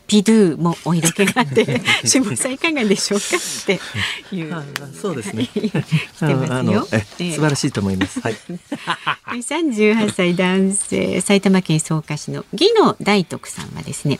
[0.09, 4.63] ピドゥもお色気があって 下村さんいかがでしょうかっていうあ
[4.99, 5.47] そうですね。
[5.53, 6.85] 来てますよ。
[6.85, 8.19] 素晴らしいと思います。
[8.19, 8.35] はい。
[9.37, 14.19] 38歳男性埼玉県草加市の義野大徳さんはですね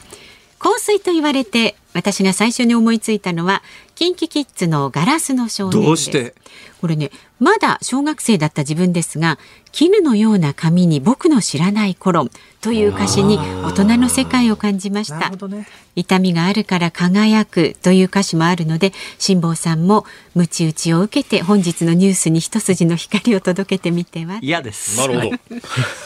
[0.60, 3.64] 香水と言われて私が最初に思いついたのは
[3.96, 6.36] キンキキッズのガラスの少年ですどうして？
[6.82, 7.10] これね
[7.40, 9.40] まだ小学生だった自分ですが
[9.72, 12.28] 絹のような髪に僕の知らない頃
[12.62, 15.68] という歌詞に大人の世界を感じましたね。
[15.96, 24.36] 痛みがあるから輝くという歌詞もあるので辛坊さんもムチ打ちを受けて本日のニュースに一筋の光を届けてみては？
[24.36, 24.98] ね嫌です。
[24.98, 25.36] なるほど。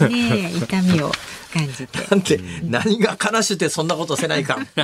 [0.10, 1.12] え痛みを
[1.54, 4.58] 感じて、 なんて何が悲しくてそんなことせないか。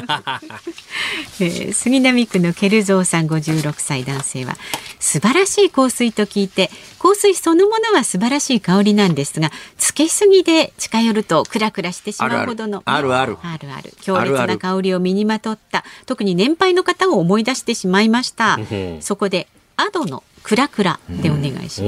[1.40, 4.58] えー杉並区のケルゾーさん56歳男性は
[5.00, 6.70] 素晴らしい香水と聞いて
[7.00, 12.84] 香水そのものは素晴らしい香りなんですがつけすぎで近寄るとクラクラしてしまうほどの。
[12.86, 13.38] あるある。
[13.42, 13.94] あるある。
[14.02, 15.84] 強烈な香りを身にまとった。
[16.06, 18.60] 特に年配の方を思い出してしまいました。
[19.00, 19.48] そこで
[19.78, 21.88] アドのクラクラでお願いしま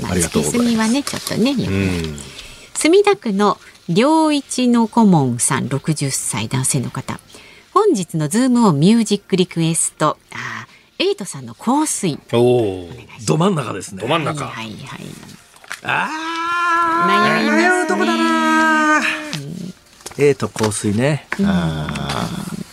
[0.00, 2.18] す、まあつけすぎはねちょっとね、うん。
[2.74, 7.18] 墨田区の良一の顧問さん60歳男性の方。
[7.72, 10.18] 本日のズームオンミュージックリクエスト。
[10.32, 10.73] あー
[11.04, 12.38] 瑛人さんの香水お
[12.86, 12.88] お。
[13.26, 14.00] ど真ん中ですね。
[14.00, 14.46] ど真ん中。
[14.46, 15.00] はいはいはい
[15.86, 16.08] あ
[17.06, 19.02] 悩みますねとこだな。
[20.16, 21.26] えーと香水ね。
[21.42, 22.64] あー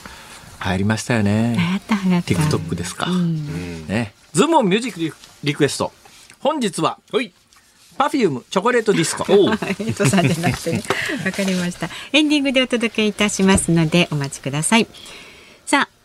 [0.60, 1.56] 流行りましたよね。
[1.58, 3.08] 流行った流行った TikTok ですか。
[3.10, 4.14] ね。
[4.32, 5.12] ズームオンミュージックリ
[5.44, 5.92] リクエスト。
[6.40, 7.34] 本日ははい。
[7.98, 9.26] Perfume チョコレートディスコ。
[9.34, 9.52] おお。
[9.54, 10.82] エイトさんじゃなくてね
[11.26, 14.88] わかりましたエンディングでお届けいたしますのでお待ちください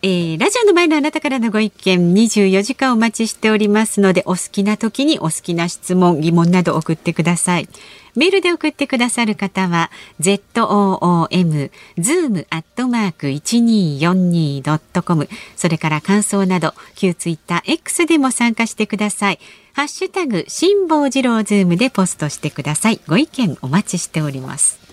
[0.09, 7.69] えーラジオの前のあなたからのご意見24時間お待ちしておりますのでお好きな時にお好きな質問疑問など送ってください。
[8.15, 9.91] メールで送ってくださる方は
[10.21, 19.41] zoom zoom アットマーク 1242.com それから感想など旧ツイッター X でも参加してください。
[19.73, 23.01] ハッシュタグ辛坊治郎ズームでポストしてください。
[23.09, 24.86] ご意見お待ちしております。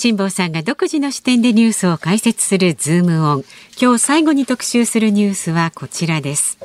[0.00, 3.44] 辛坊さんが独自の視点でニュースを解説するズームオン。
[3.82, 6.56] 今日最後に特集するニュースはこちらです。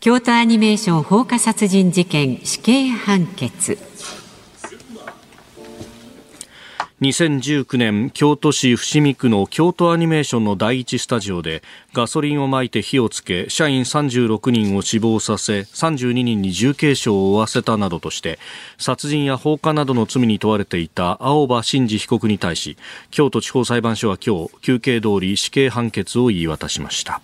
[0.00, 3.78] 京都アニメーション放火殺人事件死刑判決。
[7.00, 18.40] 2019年京都市伏見区の京都アニメーションの第一スタジオでガソリンをまいて火をつけ社員36人を死亡させ32人に重軽傷を負わせたなどとして
[18.78, 22.76] 殺人や放火などの罪に問われていた青葉真司被告に対し
[23.12, 27.20] 京都地方裁判所は今日休憩通り死刑判決を言い渡しました。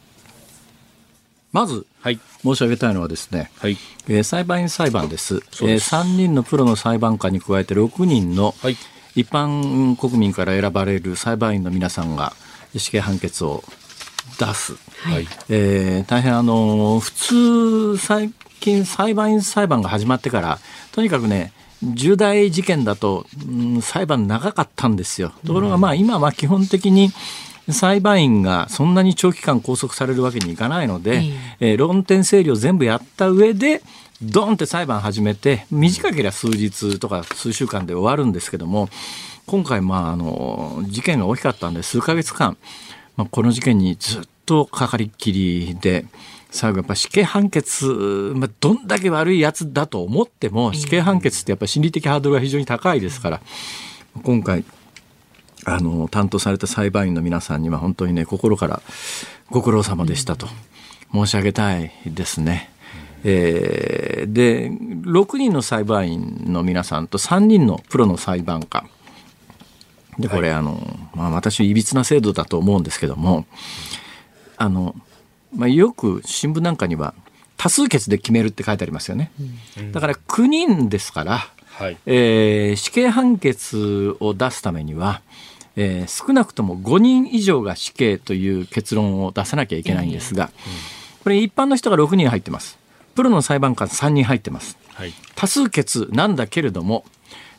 [1.51, 2.19] まずはい。
[2.43, 3.79] 申し上げたいのはですね、はい。
[4.09, 5.39] えー裁判員裁判です。
[5.39, 5.65] です。
[5.65, 8.77] えー3人のプロの裁判官に加えて6人のはい
[9.15, 12.33] 一般国民から選ばれる裁判員の皆さんが
[12.77, 13.63] 死刑判決を
[14.39, 15.27] 出す、はい。
[15.49, 20.59] えー大変あの普通最近裁判員裁判が始まってから
[20.93, 21.53] とにかくね
[21.83, 25.33] 重大事件だと、うん裁判長かったんですよ。
[25.47, 27.11] ところがまあ今は基本的に
[27.71, 31.23] 裁判員がそんなに長期間拘束されるわけにいかないので、
[31.61, 33.83] えー論点整理を全部やった上で
[34.25, 38.89] ドンって裁判始めて短ければ数日とか数週間で終わるんですけども
[39.47, 42.57] 今回まああの事件が大きかったんで数ヶ月間、
[43.17, 46.07] まあ、この事件にずっとかかりっきりで
[46.51, 47.87] 最後やっぱ死刑判決、
[48.37, 53.41] まあ、どんだけ悪いやつだと思っても死刑判決ってやっぱ心理的ハードルが非常に高いですから
[54.23, 54.65] 今回
[55.67, 58.83] あの担当された裁判員の皆さんには本当にね心から
[59.51, 60.47] ご苦労様でしたと。
[61.15, 62.74] 申し上げたいですね。
[63.25, 68.89] えーで6人の裁判員の皆さんと3人のプロの裁判官。
[70.19, 70.79] でこれ、あの
[71.15, 73.47] まあ、私いびつな制度だと思うんですけども
[74.57, 74.95] あの、
[75.55, 77.15] まあ、よく新聞なんかには
[77.57, 79.31] 多数決で決めるって書いてありますよね。
[79.93, 81.39] だから9人ですから、
[81.79, 81.97] はい。
[82.07, 85.23] えー死刑判決を出すためには、
[85.77, 90.51] えー少なくとも5人以上が死刑という結論を出さなきゃいけないんですが、
[91.23, 92.79] これ一般の人が6人入ってます。
[93.15, 94.77] プロの裁判官3人入ってます。
[94.95, 97.05] はい多数決なんだけれども、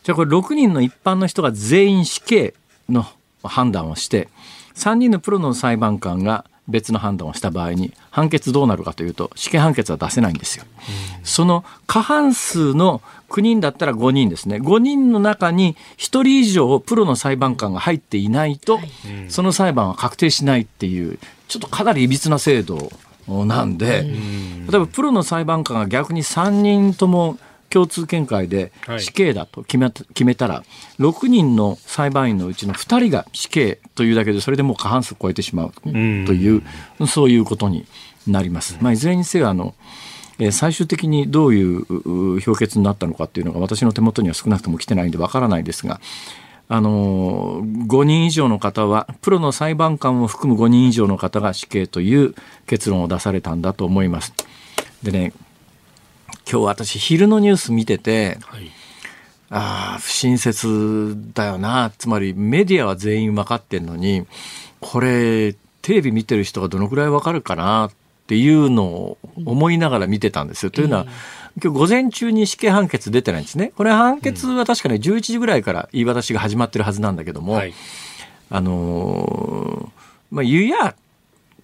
[0.03, 2.53] じゃあこれ6人の一般の人が全員死刑
[2.89, 3.05] の
[3.43, 4.29] 判断をして、
[4.75, 10.65] 3人のプロの裁判官が別の判断をした場合に判決どうなるかというと死刑判決は出せないんですよ。
[11.23, 14.57] その過半数の9人だったら5人ですね。
[14.57, 18.79] 5人の中に1人以上プロの裁判官が入っていないと、
[19.29, 22.91] その裁判は確定しないっていう、ちょっとかなりいびつな制度
[23.27, 24.03] なんで、
[24.69, 27.37] 例えばプロの裁判官が逆に3人とも
[27.69, 29.01] 共通見解ではい。
[29.01, 30.63] 死刑だと決めた決めたら、
[30.99, 36.63] 6人の裁判員のうちの2人が死刑というだけで、それでもう過半数を超えてしまうという、
[37.07, 37.85] そういうことに
[38.27, 38.77] なります。
[38.81, 39.73] まあ、いずれにせよあの
[40.39, 45.99] えー最終的にどういうう評決になったのかっていうのが私の手元には少なくとも来てないんでわからないですが、
[46.67, 52.33] あのー5人以上の方はプロの裁判官を含む5人以上の方が死刑という
[52.65, 54.33] 結論を出されたんだと思います。
[55.03, 55.33] でね
[56.49, 58.71] 今日私昼のニュース見てて、はい
[59.49, 64.25] ああ不親切だよなつまりメディアは全員分かってんのに
[64.79, 67.91] これテレビ見てる人がどのくらい分かるかなっ
[68.27, 70.71] ていうのを思いながら見てたんですよ。
[70.71, 71.05] というのは
[71.63, 73.71] 今日午前中に死刑判決出てないんですね。
[73.75, 77.73] これ判決は確かね11時ぐらいから言い渡しが始まってるはずなんだけども、はい。
[78.49, 80.95] あのーまあ言うや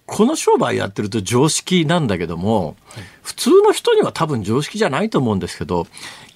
[0.06, 2.76] この商売やってると常識なんだけども、
[3.22, 5.86] 普通の人には多分常識じゃないと思うんですけど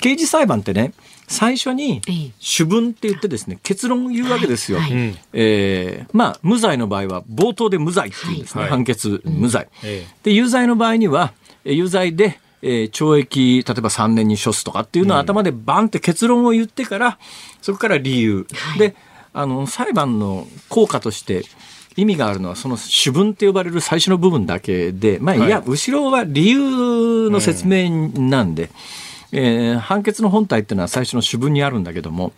[0.00, 0.92] 刑事裁判ってね
[1.26, 2.32] 最初にええ。
[2.38, 4.78] 主文って言ってですね結論を言うわけですよ。
[4.80, 4.92] はい。
[4.92, 8.70] うんえーまあ無罪の場合は冒頭で無罪っていうんですね、はい。
[8.70, 9.68] 判決無罪。
[9.82, 10.06] え。
[10.22, 11.32] で有罪の場合には
[11.64, 17.18] えー有罪で、えー懲役例えば3年に処すとかっていうのを頭でバンって結論を言ってから
[17.62, 18.46] そこから理由、
[18.78, 18.94] で
[19.32, 21.44] あの裁判の効果として
[21.96, 25.38] 意味があるのはその主文って呼ばれる最初の部分だけで、まあ、い。
[25.40, 28.70] や、はい後ろは理由の説明なんで、
[29.32, 32.32] えー判決の本体っていうのは最初の主文にあるんだけども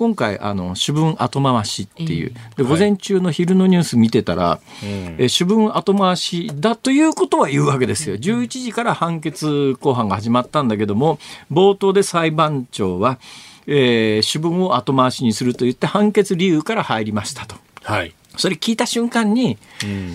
[0.00, 8.16] 今回あの主文後回しっていう、で午前中の昼のニュース見てたら、えー主文後回しだということは言うわけですよ。
[8.16, 11.18] 11時から判決公判が始まったんだけども
[11.52, 13.18] 冒頭で裁判長は、
[13.66, 17.56] えー主文を後回しにすると言って判決理由から入りましたと。
[17.82, 19.58] はいそれ聞いた瞬間に、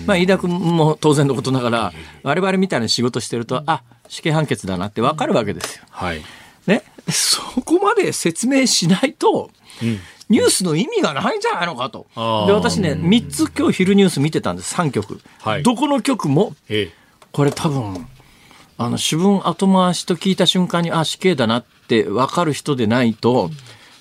[0.04, 1.92] まあ、飯田君も当然のことながら、
[2.24, 5.84] 我々みたいな仕事してると、あ、死刑判決だなってわかるわけですよ。
[5.90, 6.22] はい
[6.66, 6.82] ね。
[7.08, 9.50] そこまで説明しないと、
[10.28, 12.06] ニュースの意味がないんじゃないのかと。
[12.46, 15.20] で、私ね、3つ今日昼ニュース見てたんです、3局。
[15.40, 15.62] はい。
[15.62, 16.90] どこの局も、え
[17.32, 18.06] これ多分、
[18.78, 23.50] あの、主文後回しと聞いた瞬間に、あ、死刑だなって分かる人でないと、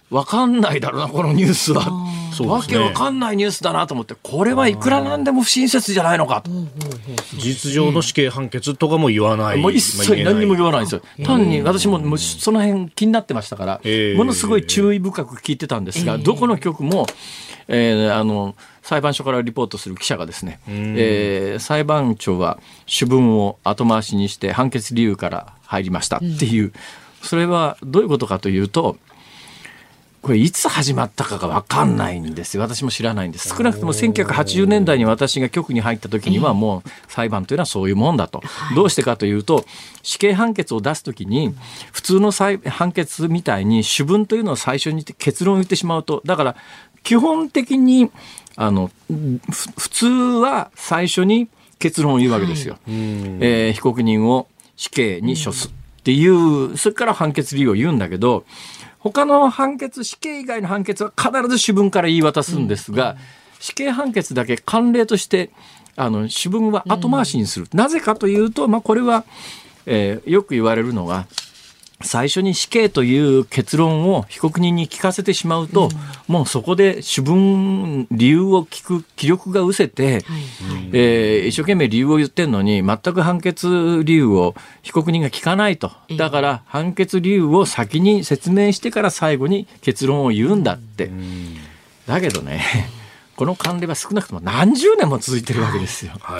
[0.09, 1.85] 分かんないだろうな、このニュースは。
[1.85, 2.67] ね。
[2.67, 6.51] けわかんないニュースだなと思って、これはいくらなんでも不親切じゃないのかと。
[6.51, 11.01] え事実上の死刑判決とかも言わない、もう一切何にも言わないんですよ。
[11.25, 17.07] 単に私もその辺気になってましたから、ええものすごい注意深く聞いてたんですが、どこの局も、
[17.67, 26.73] えーあの、裁判所からリポートする記者がですね、えー裁判長は主文を後回しにして判決理由から入りましたっていう、
[27.23, 28.97] それはどういうことかというと、
[30.25, 32.63] これいつ始まったかが分かんないんですよ。
[32.63, 33.49] 私も知らないんです。
[33.55, 38.41] 少なくとも1980年代に私が局に入った時にはもう裁判というのはそういうもんだと。
[38.73, 39.67] どうしてかというと、
[40.01, 41.53] 死刑判決を出す時に
[41.91, 46.55] 普通の裁判決みたいに主文というのを最初に結論を言ってしまうと、だから
[47.03, 48.09] 基本的に
[48.55, 52.79] あのふ普通は最初に結論を言うわけですよ。
[52.87, 55.71] えー被告人を死刑に処すっ
[56.01, 58.43] ていう、それから判決理由を言うんだけど、
[59.11, 63.17] 他の判決、死刑以外の判決は必ず主文から言い渡すんですが、
[63.59, 65.51] 死刑判決だけ慣例として、
[65.95, 67.67] あの、主文は後回しにする。
[67.71, 69.23] なぜかというと、まあ、これは、
[69.85, 71.27] えーよく言われるのが、
[72.01, 75.89] 最初に死刑という結論を被告人に聞かせてしまうと、
[76.27, 80.25] もうそこで主文、理由を聞く気力が失せて、
[80.93, 85.91] えー一生懸命理由を言ってんのに、全く判決理由を被告人が聞かないと。
[86.17, 91.11] だから判決理由を先に説明してから最後に結論を言うんだって。
[92.07, 92.63] だけどね、
[93.35, 96.13] この慣例は少なくとも何十年も続いてるわけですよ。
[96.19, 96.39] はい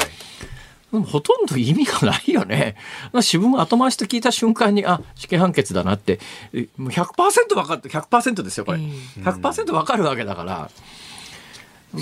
[0.92, 2.76] ほとんど意味がないよね。
[3.14, 6.20] 自分後回しと聞いた瞬間に、あ、死刑判決だなって、
[6.54, 8.78] えもう100%分かって、100%ですよ、これ。
[8.78, 10.70] 100%分かるわけだから。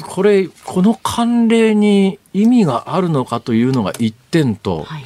[0.01, 5.03] これ、この慣例に意味があるのかというのが一点と、はい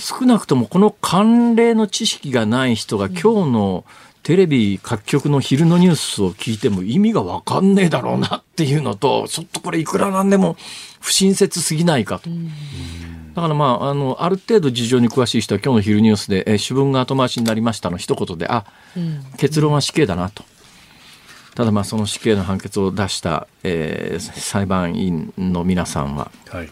[0.00, 3.84] 少なくともこの慣例の知識がない人が今日の
[4.22, 10.56] テレビ各局の昼のニュースを聞いても意味が分かんねえだろうなっていうのと、ちょっとこれいくらなんでも
[11.00, 12.28] 不親切すぎないかと。
[13.34, 18.66] だからまあ、あの、ある程度事情に詳しい人は今日の昼ニュースで、えー主文が後回しになりましたの一言で、あ、
[19.38, 20.44] 結論は死刑だなと。
[21.54, 26.70] ただまあその死刑の判決を出した、えー裁判員の皆さんは、はい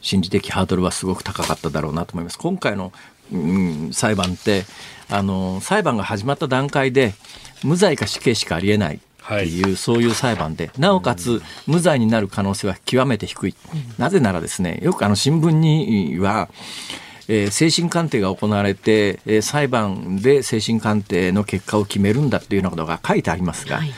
[0.00, 2.38] 心理的ハードルはすごく高かっただろうなと思います。
[2.38, 2.92] 今回の、
[3.32, 4.64] うん、裁判って
[5.10, 7.14] あの裁判が始まった段階で
[7.64, 8.98] 無罪か死刑しかありえないっ
[9.28, 13.54] ていう、そういう裁判でなおかつ無罪になる可能性は極めて低い。
[13.98, 16.48] なぜならですねよくあの新聞には
[17.28, 23.92] えー精神鑑定が行われて、えー裁判で精神鑑定の結果を決めるんだっていうようなことが書いてありますが、はい。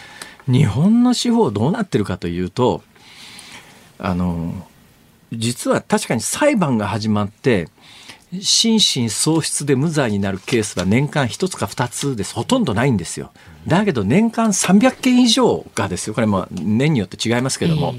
[0.48, 2.82] 日本の司法どうなってるかというと
[3.98, 4.66] あの
[5.32, 7.68] 実は確かに裁判が始まって
[8.40, 12.34] 心神喪失で無罪になるケースは年間1つか2つです。
[12.34, 13.32] ほとんどないんですよ。
[13.66, 16.14] だけど年間300件以上がですよ。
[16.14, 17.94] これも年によって違いますけども、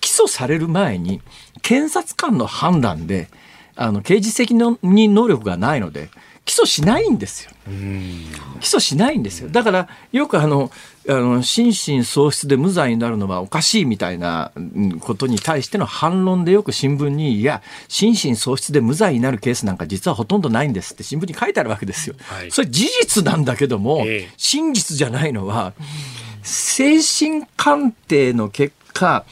[0.00, 1.22] 起訴される前に
[1.62, 3.28] 検察官の判断で
[3.74, 4.78] あの刑事責任
[5.14, 6.10] 能力がないので
[6.44, 7.50] 起訴しないんですよ。
[8.60, 9.48] 起訴しないんですよ。
[9.48, 10.70] だからよくあの
[11.06, 22.16] あの心神喪失で無罪になるのはおかしいみたいなうんことに対しての反論でよく新聞にいや心神喪失で無罪になるケースなんか実はほとんどないんですって新聞に書いてあるわけですよ。
[22.20, 25.74] はいそれ事実なんだけども、ええ真実じゃないのは
[26.42, 29.24] 精神鑑定の結果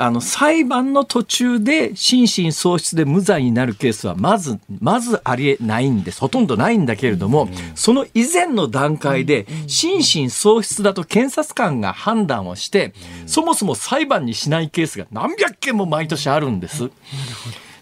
[0.00, 6.20] あの裁判の途中で心神喪失で無罪になるケースはまずまずありえないんです。
[6.20, 12.94] ほとんどないんだけれども、その以前の段階で心神喪失だと検察官が判断をして、
[13.26, 16.90] そもそも裁判にしないケースが何百件も毎年あるんです。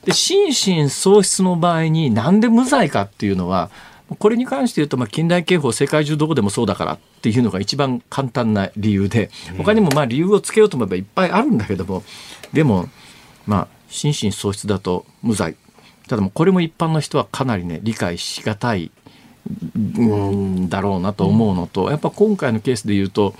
[0.04, 3.70] で心神喪失の場合になんで無罪かっていうのは
[4.18, 12.02] これに関して言うと、まあ、近代刑法世界中どこでもそうだからっていうのが一番簡単な理由で他にもまあ理由をつけようと思えばいっぱいあるんだけども
[12.52, 12.88] でも
[13.46, 15.56] まあ心神喪失だと無罪
[16.08, 18.90] ただもうこれも一般の人はかなりね理解しがたい
[19.74, 23.34] うんだろうなと思うのと、やっぱ今回のケースで言うと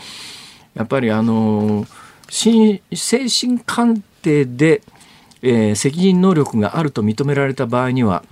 [0.75, 1.87] やっぱりあの
[2.31, 4.83] 心精神鑑定で、
[5.43, 8.25] えー責任能力があると認められた場合には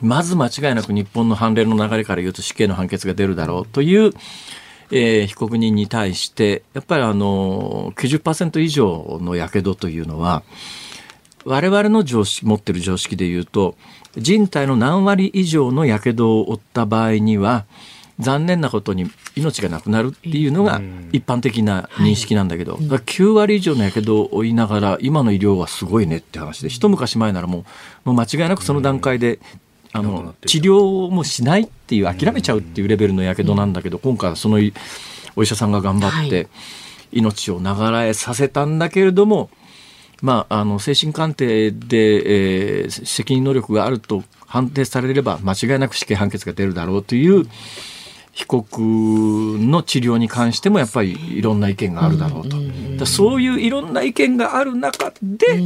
[0.00, 4.12] まず間違いなく日本の判例の流れから言うと死刑の判決が出るだろうという、
[4.90, 10.42] えー被告人に対してやっぱりあの90%以上のやけどというのは
[11.44, 13.76] 我々の常識持ってる常識で言うと
[14.16, 17.64] 人体の何割以上のやけどを負った場合には
[18.20, 20.80] 残念なことに命がなくなるっていうのが
[21.12, 27.64] 一般的な認識なんだけど、だから9割以上のやけどを負いながら今の医療はすごいねって話で一昔前ならも
[28.06, 29.40] うもう間違いなくその段階で、
[29.96, 34.74] あの治療もしないっていう諦めちゃうっていうレベルのやけどなんだけど、今回はそのい
[35.36, 36.48] お医者さんが頑張っはて
[37.12, 39.50] 命を長らえさせたんだけれども、
[40.20, 47.44] まあ、あの精神鑑定で、えー責任能力があると判定されれば間違いなく死刑判決が出るだろうという
[48.32, 52.48] 被告の治療に関してもやっぱりいろんな意見があるだろう
[52.98, 53.06] と。
[53.06, 55.62] そういういろんな意見がある中で、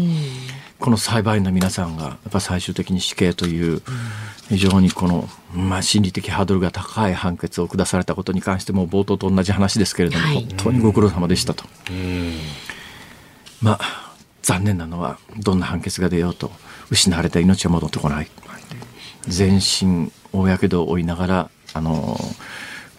[0.79, 3.83] この裁判員の皆さんがやっぱ最終的に死刑という
[4.49, 10.35] 非常にこの、まあ、心理的ハードルが高い判決を下されたことに関しても冒頭と同じ話ですけれども、はい。
[10.37, 11.64] 本当にご苦労様でしたと。
[13.61, 16.51] まあ残念なのはどんな判決が出ようと
[16.91, 18.31] 失われた命は戻ってこない。
[19.26, 22.16] 全身大やけどを負いながらあの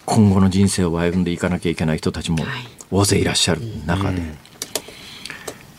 [0.04, 2.44] 今後の人生を歩んでいかなきゃいけない人たちも
[2.90, 4.20] 大勢いらっしゃる中で、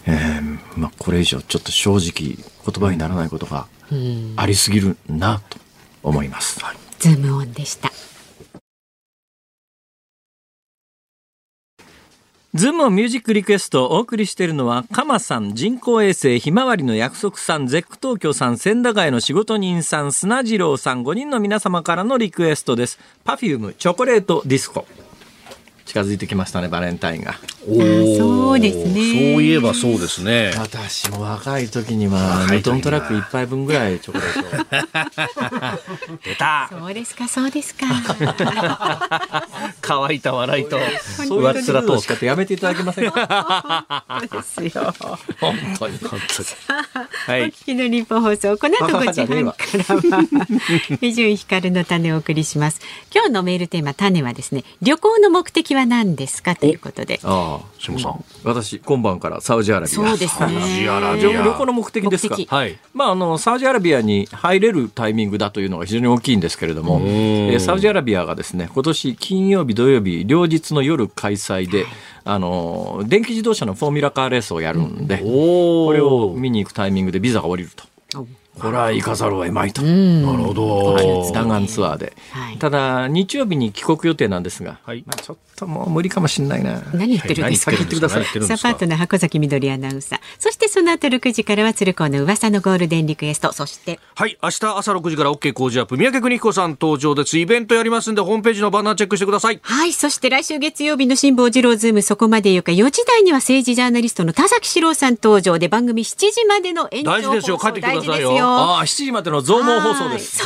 [0.08, 3.68] えーまあ、これ以上ちょっと正直言葉にならないことが
[4.36, 5.60] ありすぎるなと
[6.04, 6.60] 思います。
[6.64, 7.92] はいズームオンでした。
[12.54, 23.00] ズームをミュージックリクエストをお送りしているのは、カマさん、人工衛星、ひまわりの約束さん、ゼック東京さん、千駄ヶ谷の仕事人さん、砂次郎さん、5人の皆様からのリクエストです。
[23.24, 24.86] Perfume、チョコレートディスコ。
[25.92, 27.36] 近づいてきましたね、バレンタインが。
[27.68, 30.54] おーそうですねそういえばそうですね。
[30.58, 36.18] 私も若い時には、2トントラック1杯分ぐらいチョコレートを。
[36.24, 37.88] 出たそうですか、そうですか。
[39.82, 40.80] 乾いた笑いと
[41.18, 44.06] そういう上っ面とのしかやめていただけませんか？
[44.32, 44.94] ですよ。
[45.42, 46.00] 本当に。
[47.28, 49.58] はいお聞きの日本放送、この後5時半からは、
[51.02, 52.80] 伊集院光の種をお送りします。
[53.14, 57.20] 今日のメールテーマ、種はですね、旅行の目的は何ですかということで。
[57.24, 58.24] ああ、下さん。
[58.44, 59.88] 私、今晩からサウジアラビア。
[59.90, 60.62] そうですね。
[60.80, 62.10] ジアラビ旅ア旅行の目的。
[62.10, 62.78] ですかはい。
[62.94, 71.86] まあ、あのサウジアラビアに入れるタイミングだというのが非常に大きいんですけれども、えーサウジアラビアがですね今年金曜日、土曜日両日の夜開催で、
[72.24, 78.28] あの電気自動車のフォーミュラカーレースをやるんで、おこれを見に行くタイミングでビザが降りると。
[78.60, 79.82] これは行かざるを得まいと。
[79.82, 81.34] なるほど、はい。
[81.34, 82.58] 弾丸ツアーで、はい。
[82.58, 85.04] ただ日曜日に帰国予定なんですが、はい。
[85.08, 86.82] まあ、ちょっともう無理かもしれないな。
[86.94, 87.80] 何言ってるんですか、はい。
[87.80, 88.58] 何言ってるんですか？
[88.58, 90.20] さあパートナー箱崎みどりアナウンサー。
[90.38, 93.54] そしてその後6時からは鶴光の噂のゴールデンリクエスト。
[93.54, 94.00] そして。
[94.16, 94.38] はい。
[94.44, 97.38] 明日朝6時から OK 工事アップ三宅邦彦さん登場です。
[97.38, 99.60] イベントやりますんでホームページのバナーチェックしてください。
[99.64, 99.94] はい。
[99.94, 107.58] そして来週月曜日の辛坊治郎ズームそこまで言うか4時台には政治ジャーナリストの田崎史郎さん登場で番組7時までの延長大事ですよ。
[107.58, 108.48] 放送帰ってきてくださいよよ。
[108.48, 110.44] ああ、7時までの増毛放送です。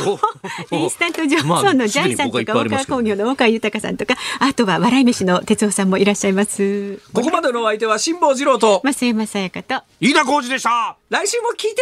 [0.70, 6.98] インスタントジョンソンまあのジャイさんとか、大りま工業の大川豊さんとか、あとは笑い飯の哲夫さんもいらっしゃいます。
[7.12, 9.82] ここまでのお相手は辛坊治郎と、増山さやかと。
[10.00, 11.76] 飯田浩二でした来週も聞いて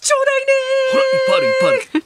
[0.00, 0.52] ちょうだいね
[0.92, 2.04] ほらいっぱいあるいっぱいある